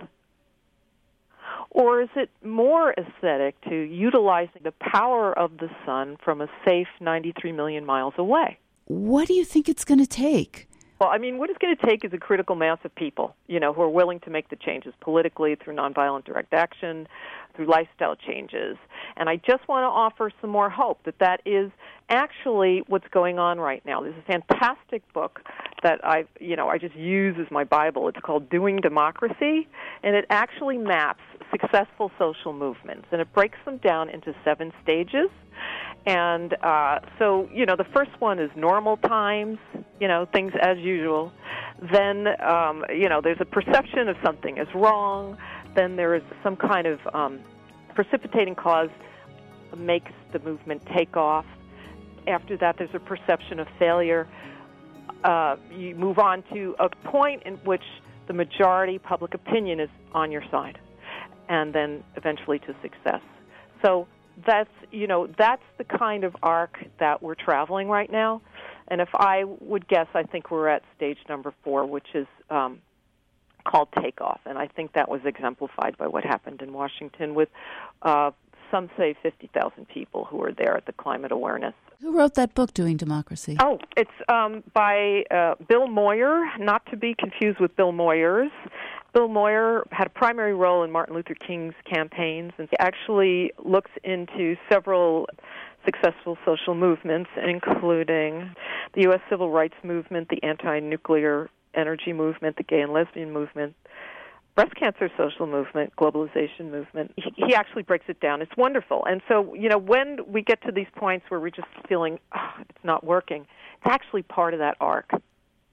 [1.71, 6.88] Or is it more aesthetic to utilizing the power of the sun from a safe
[6.99, 8.58] 93 million miles away?
[8.86, 10.67] What do you think it's going to take?
[10.99, 13.58] Well, I mean, what it's going to take is a critical mass of people, you
[13.58, 17.08] know, who are willing to make the changes politically through nonviolent direct action,
[17.55, 18.77] through lifestyle changes.
[19.15, 21.71] And I just want to offer some more hope that that is
[22.10, 24.01] actually what's going on right now.
[24.01, 25.41] There's a fantastic book
[25.84, 28.10] that I, you know, I just use as my bible.
[28.10, 29.69] It's called Doing Democracy,
[30.03, 35.30] and it actually maps successful social movements, and it breaks them down into seven stages.
[36.06, 39.58] And uh, so, you know, the first one is normal times,
[40.00, 41.32] you know, things as usual.
[41.92, 45.38] Then, um, you know, there's a perception of something is wrong.
[45.76, 47.40] Then there is some kind of um,
[47.96, 48.90] precipitating cause
[49.78, 51.46] makes the movement take off.
[52.28, 54.28] After that, there's a perception of failure.
[55.24, 57.84] Uh, you move on to a point in which
[58.28, 60.80] the majority public opinion is on your side
[61.50, 63.22] and then eventually to success.
[63.84, 64.08] So
[64.46, 68.42] that's you know that's the kind of arc that we're traveling right now.
[68.88, 72.80] And if I would guess, I think we're at stage number four, which is um,
[73.64, 74.40] called takeoff.
[74.46, 77.50] And I think that was exemplified by what happened in Washington with
[78.02, 78.32] uh,
[78.72, 81.74] some say 50,000 people who were there at the climate awareness.
[82.02, 83.58] Who wrote that book, Doing Democracy?
[83.60, 88.52] Oh, it's um, by uh, Bill Moyer, not to be confused with Bill Moyers.
[89.13, 94.56] Bill Moyer had a primary role in Martin Luther King's campaigns and actually looks into
[94.72, 95.28] several
[95.86, 98.54] successful social movements, including
[98.93, 99.22] the U.S.
[99.30, 103.76] Civil Rights Movement, the anti nuclear energy movement, the gay and lesbian movement,
[104.56, 107.12] breast cancer social movement, globalization movement.
[107.15, 108.41] He, he actually breaks it down.
[108.41, 109.06] It's wonderful.
[109.06, 112.52] And so, you know, when we get to these points where we're just feeling oh,
[112.62, 115.10] it's not working, it's actually part of that arc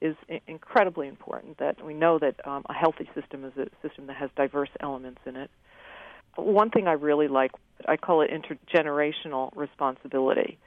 [0.01, 0.15] is
[0.47, 4.29] incredibly important that we know that um, a healthy system is a system that has
[4.35, 5.49] diverse elements in it.
[6.35, 7.51] One thing I really like,
[7.87, 10.59] I call it intergenerational responsibility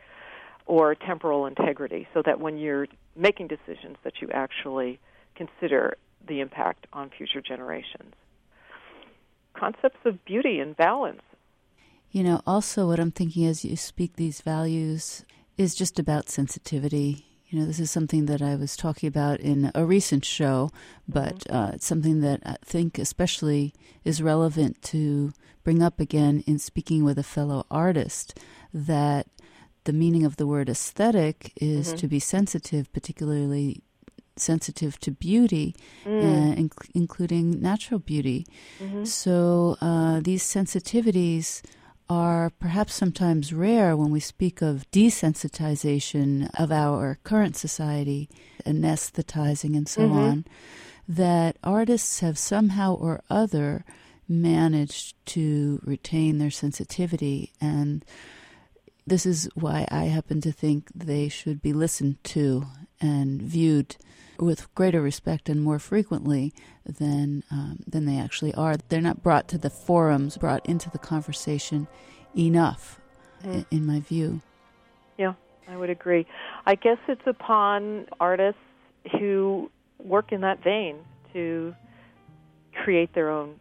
[0.66, 4.98] or temporal integrity, so that when you're making decisions that you actually
[5.36, 8.14] consider the impact on future generations.
[9.54, 11.22] Concepts of beauty and balance.
[12.10, 15.24] You know, also what I'm thinking as you speak these values
[15.56, 19.73] is just about sensitivity you know, this is something that I was talking about in
[19.75, 20.71] a recent show,
[21.09, 21.57] but mm-hmm.
[21.57, 23.75] uh, it's something that I think especially
[24.05, 25.33] is relevant to
[25.65, 28.38] bring up again in speaking with a fellow artist
[28.73, 29.27] that
[29.83, 31.96] the meaning of the word aesthetic is mm-hmm.
[31.96, 33.83] to be sensitive, particularly
[34.37, 35.75] sensitive to beauty,
[36.05, 36.21] mm.
[36.21, 38.46] uh, inc- including natural beauty.
[38.79, 39.05] Mm-hmm.
[39.05, 41.63] So uh, these sensitivities
[42.11, 48.29] are perhaps sometimes rare when we speak of desensitization of our current society,
[48.67, 50.19] anesthetizing, and so mm-hmm.
[50.19, 50.44] on.
[51.08, 53.85] that artists have somehow or other
[54.29, 58.04] managed to retain their sensitivity and
[59.11, 62.67] this is why I happen to think they should be listened to
[63.00, 63.96] and viewed
[64.38, 66.54] with greater respect and more frequently
[66.87, 68.77] than um, than they actually are.
[68.88, 71.88] They're not brought to the forums, brought into the conversation
[72.38, 73.00] enough,
[73.44, 73.67] mm.
[73.71, 74.40] in my view.
[75.19, 75.35] Yeah,
[75.69, 76.25] I would agree.
[76.65, 78.61] I guess it's upon artists
[79.19, 80.98] who work in that vein
[81.33, 81.75] to
[82.85, 83.56] create their own.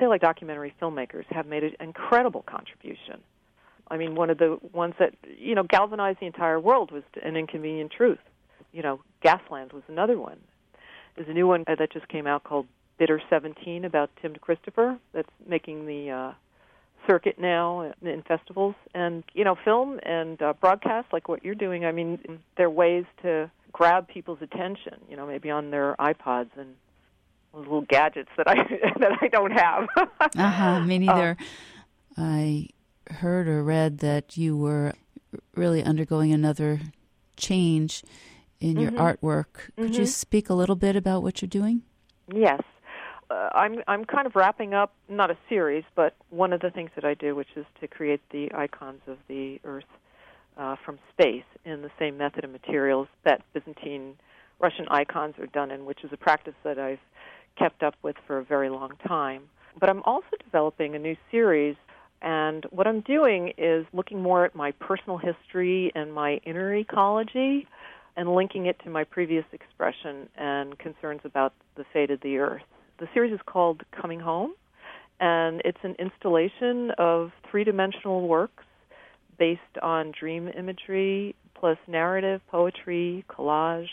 [0.00, 3.20] Say, like documentary filmmakers have made an incredible contribution
[3.88, 7.36] I mean, one of the ones that you know galvanized the entire world was an
[7.36, 8.18] inconvenient truth.
[8.72, 10.38] You know, Gasland was another one.
[11.16, 12.66] There's a new one that just came out called
[12.98, 16.32] Bidder 70 about Tim DeChristopher that's making the uh,
[17.06, 18.74] circuit now in festivals.
[18.94, 21.84] And you know, film and uh, broadcast like what you're doing.
[21.84, 24.94] I mean, they're ways to grab people's attention.
[25.08, 26.74] You know, maybe on their iPods and
[27.52, 28.54] little gadgets that I
[28.98, 29.88] that I don't have.
[29.96, 30.80] uh huh.
[30.80, 31.30] Me neither.
[31.30, 31.46] Um,
[32.16, 32.68] I
[33.10, 34.92] heard or read that you were
[35.54, 36.80] really undergoing another
[37.36, 38.02] change
[38.60, 39.00] in your mm-hmm.
[39.00, 39.46] artwork.
[39.76, 40.00] Could mm-hmm.
[40.00, 41.82] you speak a little bit about what you're doing?
[42.32, 42.62] Yes.
[43.30, 46.90] Uh, I'm I'm kind of wrapping up not a series, but one of the things
[46.94, 49.84] that I do, which is to create the icons of the Earth
[50.56, 54.14] uh, from space in the same method and materials that Byzantine
[54.60, 57.00] Russian icons are done in, which is a practice that I've
[57.58, 59.42] kept up with for a very long time.
[59.78, 61.76] But I'm also developing a new series
[62.24, 67.68] and what I'm doing is looking more at my personal history and my inner ecology
[68.16, 72.62] and linking it to my previous expression and concerns about the fate of the earth.
[72.98, 74.54] The series is called Coming Home,
[75.20, 78.64] and it's an installation of three dimensional works
[79.38, 83.88] based on dream imagery plus narrative, poetry, collage,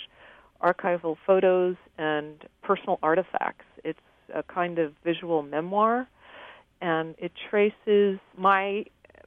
[0.63, 3.65] archival photos, and personal artifacts.
[3.83, 3.99] It's
[4.33, 6.07] a kind of visual memoir
[6.81, 8.83] and it traces my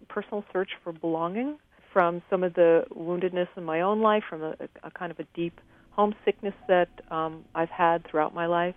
[0.09, 1.59] personal search for belonging
[1.93, 5.25] from some of the woundedness in my own life, from a, a kind of a
[5.35, 8.75] deep homesickness that um, I've had throughout my life,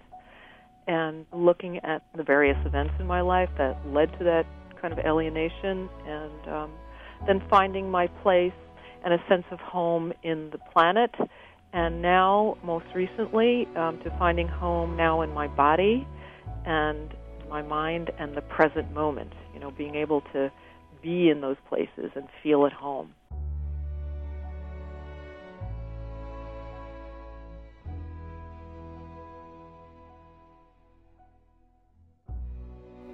[0.87, 4.45] and looking at the various events in my life that led to that
[4.79, 6.71] kind of alienation, and um,
[7.25, 8.53] then finding my place
[9.03, 11.11] and a sense of home in the planet,
[11.73, 16.07] and now, most recently, um, to finding home now in my body
[16.65, 17.13] and
[17.49, 20.51] my mind and the present moment, you know, being able to
[21.01, 23.13] be in those places and feel at home.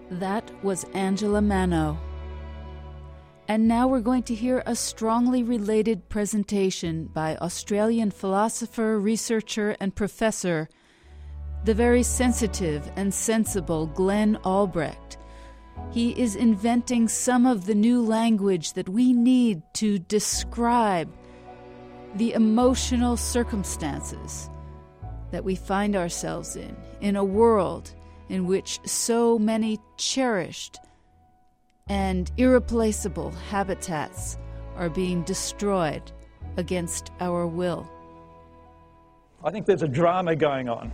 [0.10, 1.98] That was Angela Manno.
[3.48, 9.96] And now we're going to hear a strongly related presentation by Australian philosopher, researcher, and
[9.96, 10.70] professor
[11.66, 15.18] the very sensitive and sensible Glenn Albrecht.
[15.92, 21.10] He is inventing some of the new language that we need to describe
[22.16, 24.50] the emotional circumstances
[25.32, 27.94] that we find ourselves in, in a world
[28.30, 30.78] in which so many cherished
[31.88, 34.38] and irreplaceable habitats
[34.76, 36.12] are being destroyed
[36.58, 37.90] against our will.
[39.44, 40.92] I think there's a drama going on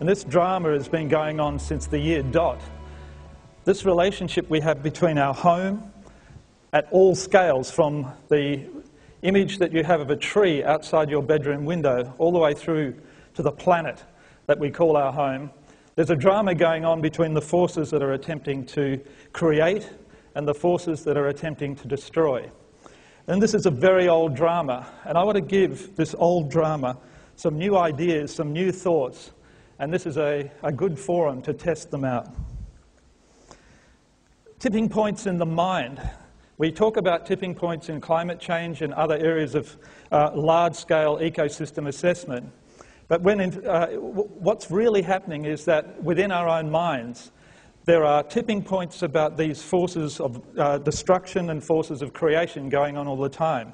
[0.00, 2.60] and this drama has been going on since the year dot.
[3.64, 5.92] This relationship we have between our home
[6.72, 8.64] at all scales, from the
[9.22, 12.94] image that you have of a tree outside your bedroom window all the way through
[13.34, 14.04] to the planet
[14.46, 15.50] that we call our home,
[15.96, 19.00] there's a drama going on between the forces that are attempting to
[19.32, 19.90] create
[20.36, 22.48] and the forces that are attempting to destroy.
[23.26, 26.96] And this is a very old drama, and I want to give this old drama
[27.34, 29.32] some new ideas, some new thoughts,
[29.78, 32.34] and this is a, a good forum to test them out.
[34.58, 36.00] Tipping points in the mind.
[36.58, 39.76] We talk about tipping points in climate change and other areas of
[40.10, 42.50] uh, large scale ecosystem assessment.
[43.06, 47.30] But when in, uh, what's really happening is that within our own minds,
[47.84, 52.96] there are tipping points about these forces of uh, destruction and forces of creation going
[52.96, 53.72] on all the time.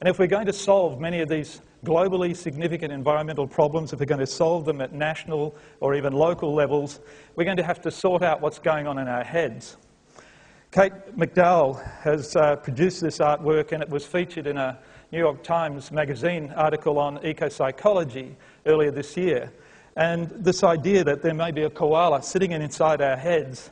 [0.00, 4.06] And if we're going to solve many of these globally significant environmental problems, if we're
[4.06, 7.00] going to solve them at national or even local levels,
[7.36, 9.76] we're going to have to sort out what's going on in our heads.
[10.70, 14.78] Kate MacDowell has uh, produced this artwork and it was featured in a
[15.10, 19.52] New York Times Magazine article on eco-psychology earlier this year.
[19.96, 23.70] And this idea that there may be a koala sitting inside our heads,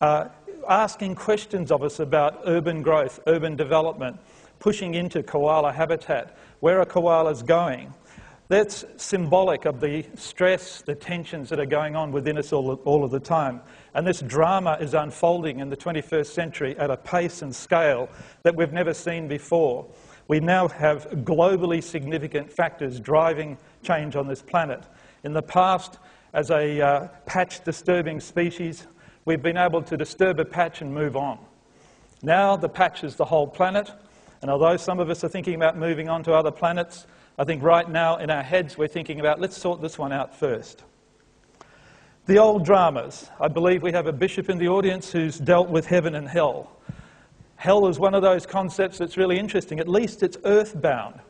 [0.00, 0.28] uh,
[0.68, 4.18] asking questions of us about urban growth, urban development,
[4.58, 7.92] pushing into koala habitat, where are koalas going?
[8.46, 13.02] That's symbolic of the stress, the tensions that are going on within us all, all
[13.02, 13.60] of the time.
[13.94, 18.08] And this drama is unfolding in the 21st century at a pace and scale
[18.44, 19.84] that we've never seen before.
[20.28, 24.84] We now have globally significant factors driving change on this planet.
[25.24, 25.98] In the past,
[26.32, 28.86] as a uh, patch disturbing species,
[29.24, 31.40] we've been able to disturb a patch and move on.
[32.22, 33.90] Now the patch is the whole planet,
[34.42, 37.06] and although some of us are thinking about moving on to other planets,
[37.38, 40.34] I think right now in our heads we're thinking about let's sort this one out
[40.34, 40.84] first.
[42.26, 43.30] The old dramas.
[43.40, 46.76] I believe we have a bishop in the audience who's dealt with heaven and hell.
[47.56, 49.80] Hell is one of those concepts that's really interesting.
[49.80, 51.20] At least it's earthbound.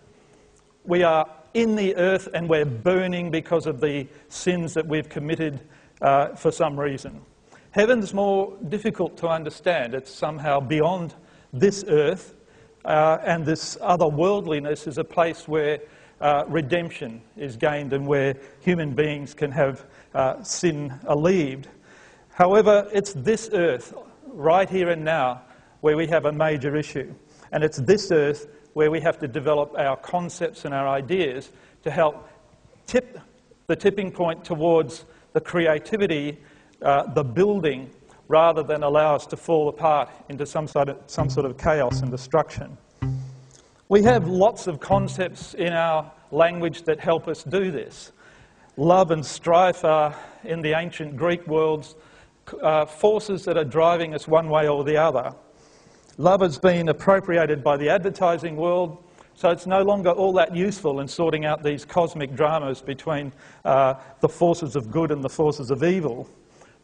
[0.84, 5.60] We are in the earth and we're burning because of the sins that we've committed
[6.00, 7.20] uh, for some reason.
[7.70, 9.94] Heaven's more difficult to understand.
[9.94, 11.14] It's somehow beyond
[11.52, 12.34] this earth,
[12.84, 15.80] uh, and this other worldliness is a place where
[16.20, 21.68] uh, redemption is gained and where human beings can have uh, sin alleviated.
[22.30, 23.92] However, it's this earth,
[24.26, 25.42] right here and now,
[25.80, 27.12] where we have a major issue.
[27.50, 31.52] And it's this earth where we have to develop our concepts and our ideas
[31.82, 32.28] to help
[32.86, 33.18] tip
[33.66, 36.38] the tipping point towards the creativity,
[36.80, 37.90] uh, the building,
[38.28, 42.00] rather than allow us to fall apart into some sort of, some sort of chaos
[42.02, 42.76] and destruction.
[43.88, 48.12] We have lots of concepts in our language that help us do this.
[48.78, 51.94] Love and strife are, in the ancient Greek worlds,
[52.62, 55.34] uh, forces that are driving us one way or the other.
[56.16, 59.04] Love has been appropriated by the advertising world,
[59.34, 63.32] so it's no longer all that useful in sorting out these cosmic dramas between
[63.64, 66.28] uh, the forces of good and the forces of evil.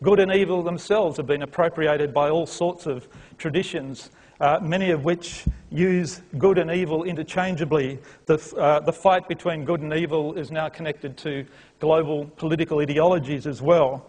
[0.02, 5.04] Good and evil themselves have been appropriated by all sorts of traditions uh, many of
[5.04, 7.98] which use good and evil interchangeably.
[8.26, 11.44] The, uh, the fight between good and evil is now connected to
[11.80, 14.06] global political ideologies as well.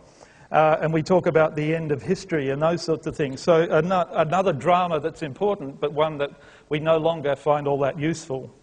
[0.52, 3.40] Uh, and we talk about the end of history and those sorts of things.
[3.40, 6.32] So, another drama that's important, but one that
[6.70, 8.54] we no longer find all that useful.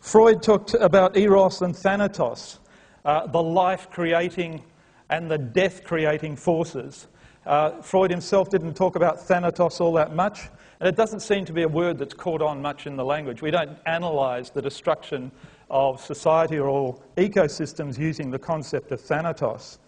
[0.00, 2.58] Freud talked about eros and thanatos,
[3.04, 4.62] uh, the life creating
[5.10, 7.08] and the death creating forces.
[7.44, 10.48] Uh, Freud himself didn't talk about thanatos all that much.
[10.80, 13.42] And it doesn't seem to be a word that's caught on much in the language.
[13.42, 15.30] We don't analyse the destruction
[15.68, 19.78] of society or ecosystems using the concept of thanatos.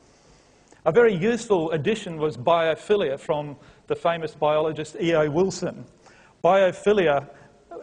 [0.84, 3.56] A very useful addition was biophilia from
[3.86, 5.30] the famous biologist E.O.
[5.30, 5.84] Wilson.
[6.44, 7.28] Biophilia,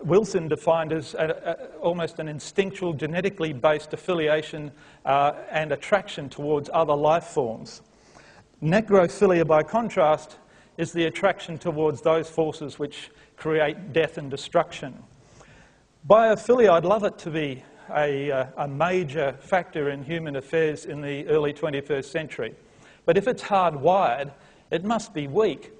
[0.03, 4.71] Wilson defined as a, a, almost an instinctual, genetically based affiliation
[5.05, 7.81] uh, and attraction towards other life forms.
[8.61, 10.37] Necrophilia, by contrast,
[10.77, 15.01] is the attraction towards those forces which create death and destruction.
[16.07, 17.63] Biophilia, I'd love it to be
[17.95, 22.55] a, uh, a major factor in human affairs in the early 21st century.
[23.05, 24.31] But if it's hardwired,
[24.71, 25.71] it must be weak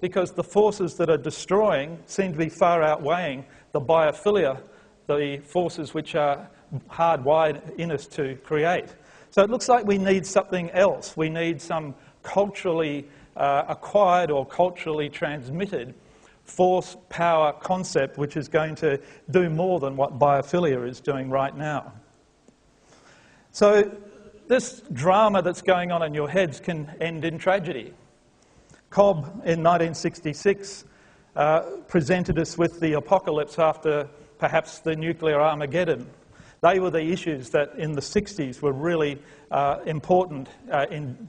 [0.00, 4.60] because the forces that are destroying seem to be far outweighing the biophilia,
[5.06, 6.48] the forces which are
[6.90, 8.94] hardwired in us to create.
[9.30, 11.16] So it looks like we need something else.
[11.16, 15.94] We need some culturally uh, acquired or culturally transmitted
[16.44, 18.98] force power concept which is going to
[19.30, 21.92] do more than what biophilia is doing right now.
[23.52, 23.94] So,
[24.48, 27.92] this drama that's going on in your heads can end in tragedy.
[28.88, 30.84] Cobb in 1966
[31.38, 34.08] uh, presented us with the apocalypse after
[34.38, 36.04] perhaps the nuclear Armageddon.
[36.62, 39.22] They were the issues that in the 60s were really
[39.52, 41.28] uh, important uh, in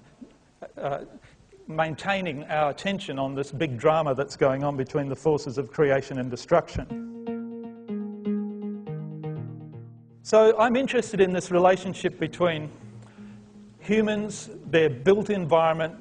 [0.76, 1.02] uh,
[1.68, 6.18] maintaining our attention on this big drama that's going on between the forces of creation
[6.18, 6.88] and destruction.
[10.24, 12.72] So I'm interested in this relationship between
[13.80, 15.96] humans, their built environment,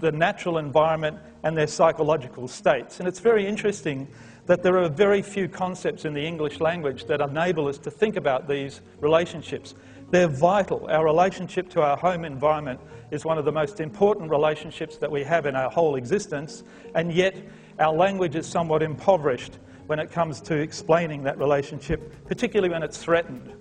[0.00, 2.98] the natural environment, and their psychological states.
[2.98, 4.08] And it's very interesting
[4.46, 8.16] that there are very few concepts in the English language that enable us to think
[8.16, 9.74] about these relationships.
[10.10, 10.88] They're vital.
[10.90, 12.80] Our relationship to our home environment
[13.10, 17.12] is one of the most important relationships that we have in our whole existence, and
[17.12, 17.36] yet
[17.78, 22.98] our language is somewhat impoverished when it comes to explaining that relationship, particularly when it's
[22.98, 23.52] threatened.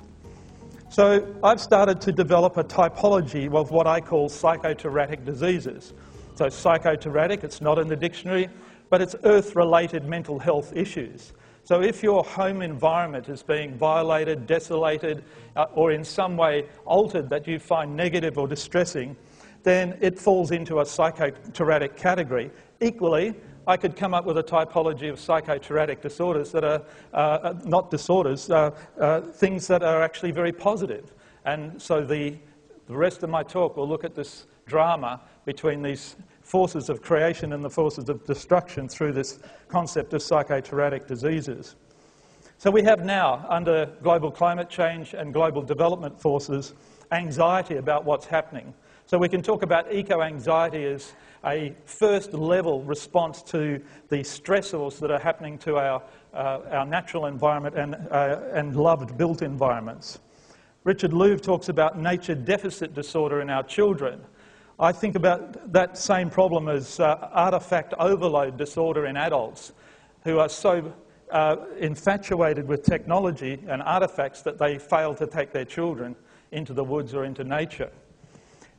[0.89, 5.93] So I've started to develop a typology of what I call psychoterratic diseases.
[6.39, 8.47] So psychoterratic, it's not in the dictionary,
[8.89, 11.33] but it's earth-related mental health issues.
[11.65, 15.25] So if your home environment is being violated, desolated,
[15.57, 19.17] uh, or in some way altered that you find negative or distressing,
[19.63, 22.51] then it falls into a psychoterratic category.
[22.79, 23.35] Equally,
[23.67, 26.81] I could come up with a typology of psychoterratic disorders that are
[27.13, 31.13] uh, uh not disorders, uh, uh, things that are actually very positive.
[31.43, 32.37] And so the,
[32.87, 35.19] the rest of my talk will look at this drama
[35.49, 41.07] between these forces of creation and the forces of destruction through this concept of psychoterratic
[41.07, 41.75] diseases.
[42.59, 46.75] So we have now, under global climate change and global development forces,
[47.11, 48.75] anxiety about what's happening.
[49.07, 55.09] So we can talk about eco-anxiety as a first level response to the stressors that
[55.09, 60.19] are happening to our, uh, our natural environment and, uh, and loved built environments.
[60.83, 64.21] Richard Louv talks about nature deficit disorder in our children.
[64.81, 69.73] I think about that same problem as uh, artifact overload disorder in adults
[70.23, 70.93] who are so
[71.31, 76.15] uh, infatuated with technology and artifacts that they fail to take their children
[76.53, 77.91] into the woods or into nature.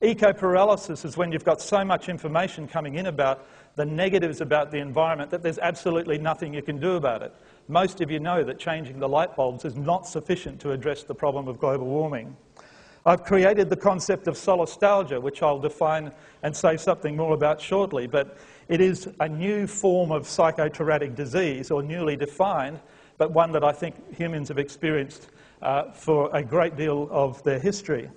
[0.01, 3.47] Eco-paralysis is when you've got so much information coming in about
[3.77, 7.35] the negatives about the environment that there's absolutely nothing you can do about it.
[7.69, 11.15] Most of you know that changing the light bulbs is not sufficient to address the
[11.15, 12.35] problem of global warming.
[13.07, 18.07] I've created the concept of solastalgia, which I'll define and say something more about shortly,
[18.07, 18.37] but
[18.69, 22.79] it is a new form of psychoterratic disease, or newly defined,
[23.17, 25.29] but one that I think humans have experienced
[25.63, 28.11] uh, for a great deal of their history.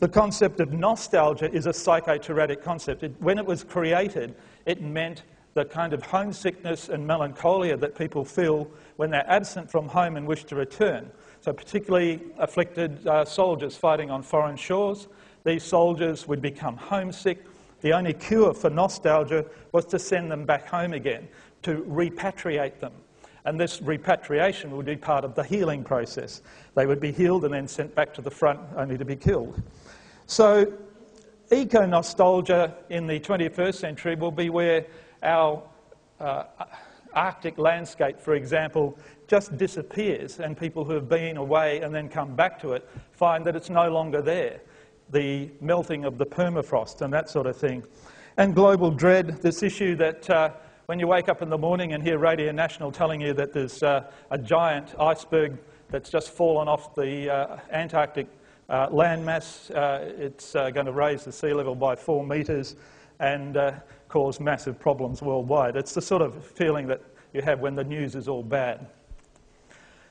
[0.00, 3.02] The concept of nostalgia is a psychoterratic concept.
[3.02, 4.34] It, when it was created,
[4.64, 9.88] it meant the kind of homesickness and melancholia that people feel when they're absent from
[9.88, 11.10] home and wish to return.
[11.40, 15.08] So, particularly afflicted uh, soldiers fighting on foreign shores,
[15.44, 17.44] these soldiers would become homesick,
[17.80, 21.28] the only cure for nostalgia was to send them back home again,
[21.62, 22.92] to repatriate them.
[23.46, 26.42] And this repatriation would be part of the healing process.
[26.74, 29.62] They would be healed and then sent back to the front only to be killed.
[30.26, 30.70] So,
[31.50, 34.84] eco nostalgia in the 21st century will be where
[35.22, 35.62] our
[36.20, 36.44] uh,
[37.14, 38.96] Arctic landscape, for example,
[39.30, 43.46] just disappears, and people who have been away and then come back to it find
[43.46, 44.60] that it's no longer there
[45.12, 47.84] the melting of the permafrost and that sort of thing.
[48.36, 50.50] And global dread, this issue that uh,
[50.86, 53.84] when you wake up in the morning and hear Radio National telling you that there's
[53.84, 55.58] uh, a giant iceberg
[55.90, 58.26] that's just fallen off the uh, Antarctic
[58.68, 62.74] uh, landmass, uh, it's uh, going to raise the sea level by four metres
[63.20, 63.56] and
[64.08, 65.76] cause massive problems worldwide.
[65.76, 67.00] It's the sort of feeling that
[67.32, 68.88] you have when the news is all bad.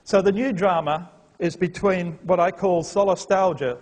[0.09, 3.77] So the new drama is between what I call solastalgia,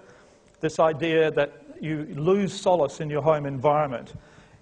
[0.59, 4.13] this idea that you lose solace in your home environment.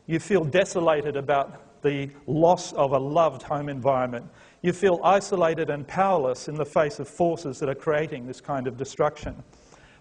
[0.05, 4.27] You feel desolated about the loss of a loved home environment.
[4.61, 8.67] You feel isolated and powerless in the face of forces that are creating this kind
[8.67, 9.35] of destruction.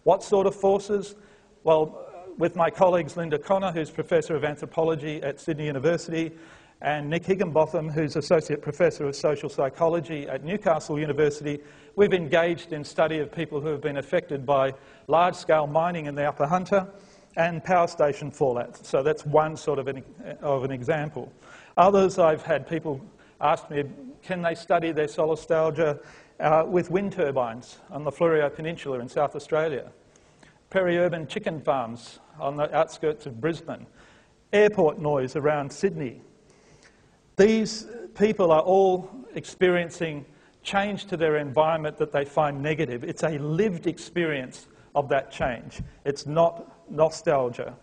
[0.02, 1.14] What sort of forces?
[1.62, 1.98] Well,
[2.36, 6.32] with my colleagues Linda Connor, who's Professor of Anthropology at Sydney University,
[6.80, 11.60] and Nick Higginbotham, who's Associate Professor of Social Psychology at Newcastle University,
[11.96, 14.74] we've engaged in study of people who have been affected by
[15.06, 16.86] large-scale mining in the Upper Hunter
[17.36, 18.84] and power station fallout.
[18.84, 20.04] So that's one sort of an,
[20.40, 21.32] of an example.
[21.76, 23.00] Others, I've had people
[23.40, 23.84] ask me,
[24.22, 26.00] can they study their solastalgia
[26.40, 29.90] uh, with wind turbines on the Fleurieu Peninsula in South Australia?
[30.70, 33.86] Peri-urban chicken farms on the outskirts of Brisbane,
[34.52, 36.20] airport noise around Sydney.
[37.36, 40.24] These people are all experiencing
[40.62, 43.04] change to their environment that they find negative.
[43.04, 45.82] It's a lived experience of that change.
[46.04, 47.74] It's not nostalgia.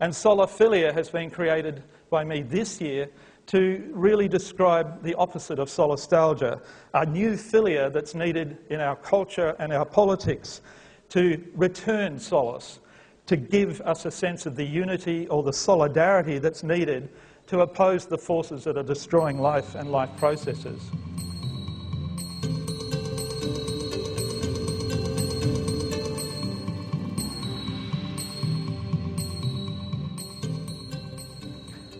[0.00, 3.10] And soliphilia has been created by me this year
[3.46, 6.60] to really describe the opposite of solastalgia,
[6.94, 10.60] a new philia that's needed in our culture and our politics
[11.08, 12.78] to return solace,
[13.26, 17.08] to give us a sense of the unity or the solidarity that's needed
[17.50, 20.80] to oppose the forces that are destroying life and life processes.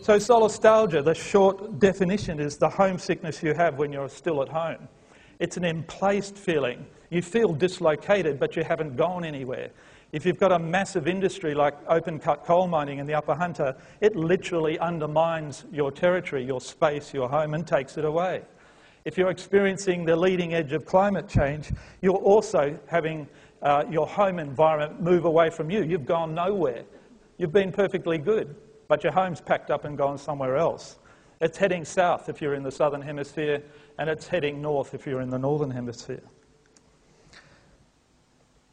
[0.02, 4.88] So, solastalgia, the short definition, is the homesickness you have when you're still at home.
[5.40, 6.86] It's an emplaced feeling.
[7.10, 9.70] You feel dislocated, but you haven't gone anywhere.
[10.12, 13.76] If you've got a massive industry like open cut coal mining in the Upper Hunter,
[14.00, 18.42] it literally undermines your territory, your space, your home, and takes it away.
[19.04, 23.28] If you're experiencing the leading edge of climate change, you're also having
[23.62, 25.82] uh, your home environment move away from you.
[25.82, 26.84] You've gone nowhere.
[27.38, 28.54] You've been perfectly good
[28.90, 30.98] but your home's packed up and gone somewhere else.
[31.40, 33.62] It's heading south if you're in the southern hemisphere,
[33.98, 36.24] and it's heading north if you're in the northern hemisphere.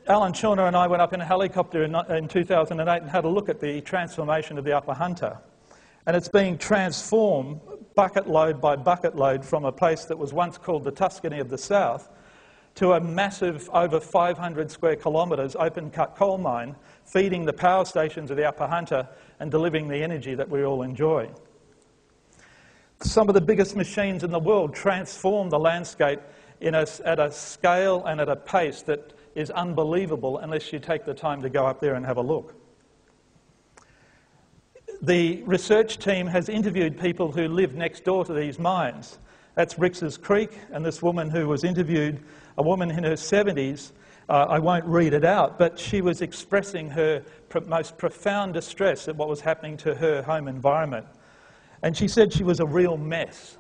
[0.10, 3.28] Alan Chawner and I went up in a helicopter in, in 2008 and had a
[3.28, 5.38] look at the transformation of the Upper Hunter.
[6.06, 7.60] And it's being transformed
[7.94, 11.50] bucket load by bucket load from a place that was once called the Tuscany of
[11.50, 12.08] the South
[12.76, 18.32] to a massive, over 500 square kilometres open cut coal mine, feeding the power stations
[18.32, 19.10] of the Upper Hunter
[19.42, 21.30] and delivering the energy that we all enjoy.
[23.02, 26.22] Some of the biggest machines in the world transform the landscape
[26.62, 31.14] a, at a scale and at a pace that is unbelievable unless you take the
[31.14, 32.56] time to go up there and have a look.
[35.04, 39.20] The research team has interviewed people who live next door to these mines.
[39.54, 42.20] That's Rix's Creek, and this woman who was interviewed,
[42.58, 43.92] a woman in her 70s,
[44.28, 49.08] uh, I won't read it out, but she was expressing her pr- most profound distress
[49.08, 51.06] at what was happening to her home environment.
[51.84, 53.58] And she said she was a real mess.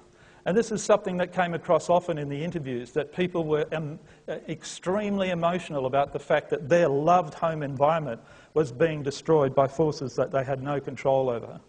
[0.47, 3.99] And this is something that came across often in the interviews that people were um,
[4.47, 8.21] extremely emotional about the fact that their loved home environment
[8.53, 11.59] was being destroyed by forces that they had no control over.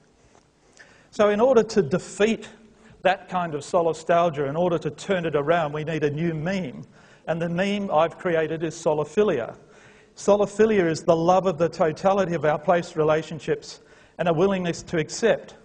[1.11, 2.49] So, in order to defeat
[3.03, 6.85] that kind of solastalgia, in order to turn it around, we need a new meme.
[7.27, 9.57] And the meme I've created is soliphilia.
[10.15, 13.81] Soliphilia is the love of the totality of our place relationships
[14.19, 15.57] and a willingness to accept,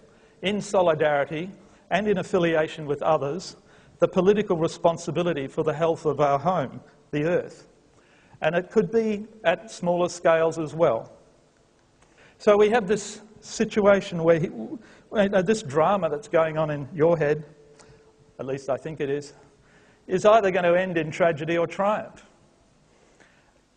[0.42, 1.52] in solidarity,
[1.94, 3.56] and in affiliation with others,
[4.00, 6.80] the political responsibility for the health of our home,
[7.12, 7.68] the earth.
[8.42, 11.12] And it could be at smaller scales as well.
[12.38, 14.50] So we have this situation where he,
[15.44, 17.44] this drama that's going on in your head,
[18.40, 19.32] at least I think it is,
[20.08, 22.26] is either going to end in tragedy or triumph.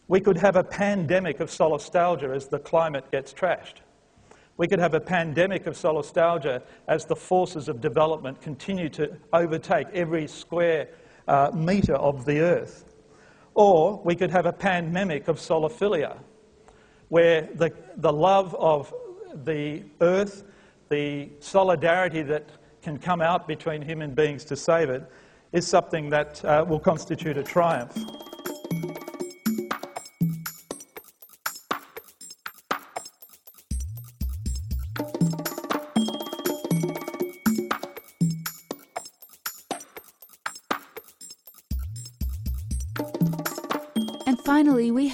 [0.08, 3.82] We could have a pandemic of solastalgia as the climate gets trashed.
[4.58, 9.88] We could have a pandemic of solastalgia as the forces of development continue to overtake
[9.94, 10.90] every square
[11.28, 12.96] uh, metre of the earth.
[13.54, 16.18] Or we could have a pandemic of soliphilia,
[17.10, 18.94] where the, the love of
[19.46, 20.44] the earth,
[20.90, 22.50] the solidarity that
[22.82, 25.04] can come out between human beings to save it,
[25.52, 27.96] is something that uh, will constitute a triumph.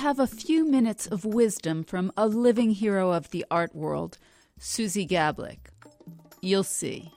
[0.04, 4.18] Have a few minutes of wisdom from a living hero of the art world,
[4.60, 5.60] Suzi Gablik.
[6.42, 7.10] You'll see.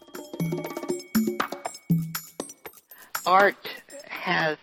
[3.26, 3.57] Art
[4.09, 4.57] has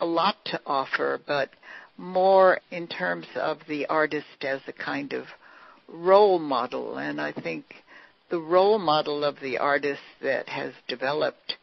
[0.00, 1.50] a lot to offer, but
[1.98, 5.26] more in terms of the artist as a kind of
[5.86, 6.96] role model.
[6.96, 7.84] And I think
[8.30, 11.58] the role model of the artist that has developed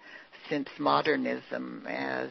[0.47, 2.29] since modernism as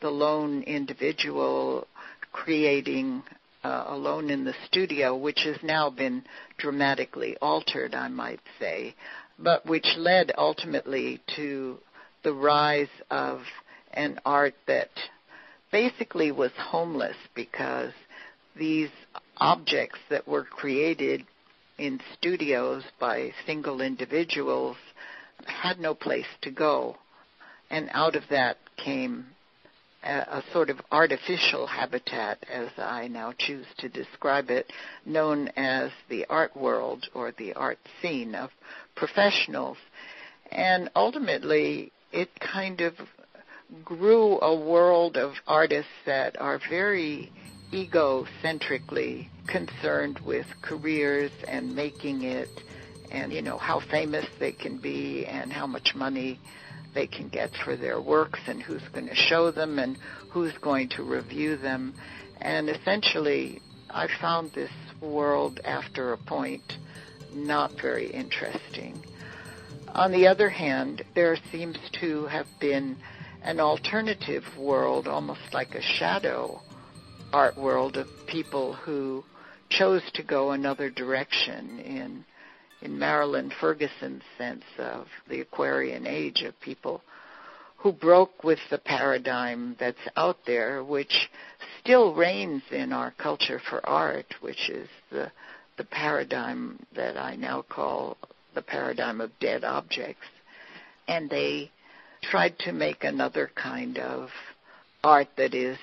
[0.00, 1.86] the lone individual
[2.34, 3.22] creating
[3.62, 6.24] uh, Alone in the Studio, which has now been
[6.58, 8.94] dramatically altered, I might say,
[9.38, 11.78] but which led ultimately to
[12.24, 13.40] the rise of
[13.94, 14.90] an art that
[15.72, 17.92] basically was homeless because
[18.56, 18.90] these
[19.38, 21.24] objects that were created
[21.78, 24.76] in studios by single individuals
[25.46, 26.96] had no place to go.
[27.70, 29.26] And out of that came
[30.04, 34.70] a, sort of artificial habitat, as I now choose to describe it,
[35.04, 38.50] known as the art world or the art scene of
[38.94, 39.78] professionals.
[40.50, 42.94] And ultimately, it kind of
[43.84, 47.32] grew a world of artists that are very
[47.72, 52.48] egocentrically concerned with careers and making it
[53.10, 56.38] and you know how famous they can be and how much money
[56.94, 59.96] they can get for their works and who's going to show them and
[60.30, 61.94] who's going to review them.
[62.40, 64.70] And essentially, I found this
[65.00, 66.78] world after a point
[67.32, 69.02] not very interesting.
[69.94, 72.96] On the other hand, there seems to have been
[73.42, 76.60] an alternative world, almost like a shadow
[77.32, 79.24] art world of people who
[79.68, 82.24] chose to go another direction in
[82.84, 87.02] in Marilyn Ferguson's sense of the Aquarian age of people
[87.78, 91.28] who broke with the paradigm that's out there, which
[91.80, 95.32] still reigns in our culture for art, which is the
[95.76, 98.16] the paradigm that I now call
[98.54, 100.26] the paradigm of dead objects.
[101.08, 101.70] And they
[102.22, 104.28] tried to make another kind of
[105.02, 105.76] art that is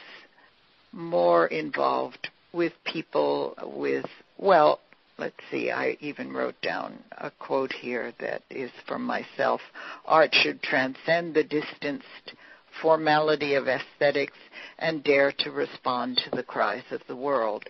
[0.94, 4.06] more involved with people with
[4.38, 4.80] well
[5.22, 9.62] let's see, I even wrote down a quote here that is from myself.
[10.06, 12.34] Art should transcend the distanced
[12.82, 14.38] formality of aesthetics
[14.80, 17.66] and dare to respond to the cries of the world.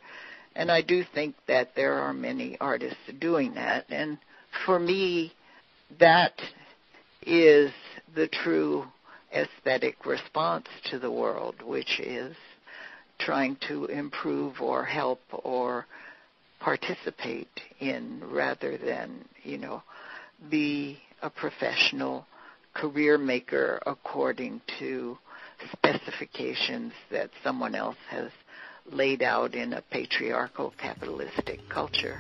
[0.55, 3.85] And I do think that there are many artists doing that.
[3.89, 4.17] And
[4.65, 5.33] for me,
[5.99, 6.39] that
[7.23, 7.71] is
[8.15, 8.85] the true
[9.35, 12.33] aesthetic response to the world, which is
[13.19, 15.85] trying to improve or help or
[16.61, 19.81] participate in rather than, you know,
[20.49, 22.25] be a professional
[22.73, 25.17] career maker according to
[25.71, 28.29] specifications that someone else has
[28.91, 32.19] laid out in a patriarchal capitalistic culture.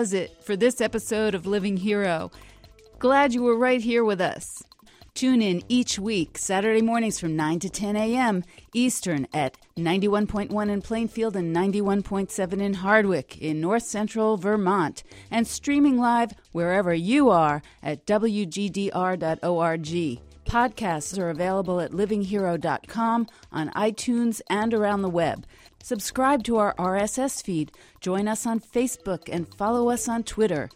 [0.00, 2.30] Does it for this episode of Living Hero.
[2.98, 4.62] Glad you were right here with us.
[5.12, 8.42] Tune in each week, Saturday mornings from 9 to 10 a.m.
[8.72, 15.98] Eastern at 91.1 in Plainfield and 91.7 in Hardwick in north central Vermont, and streaming
[15.98, 19.86] live wherever you are at WGDR.org.
[20.46, 25.46] Podcasts are available at livinghero.com, on iTunes, and around the web.
[25.82, 30.68] Subscribe to our RSS feed, join us on Facebook, and follow us on Twitter.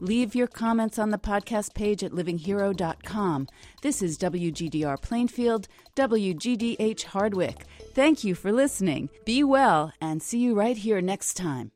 [0.00, 3.48] Leave your comments on the podcast page at livinghero.com.
[3.82, 7.64] This is WGDR Plainfield, WGDH Hardwick.
[7.94, 9.10] Thank you for listening.
[9.24, 11.70] Be well, and see you right here next time.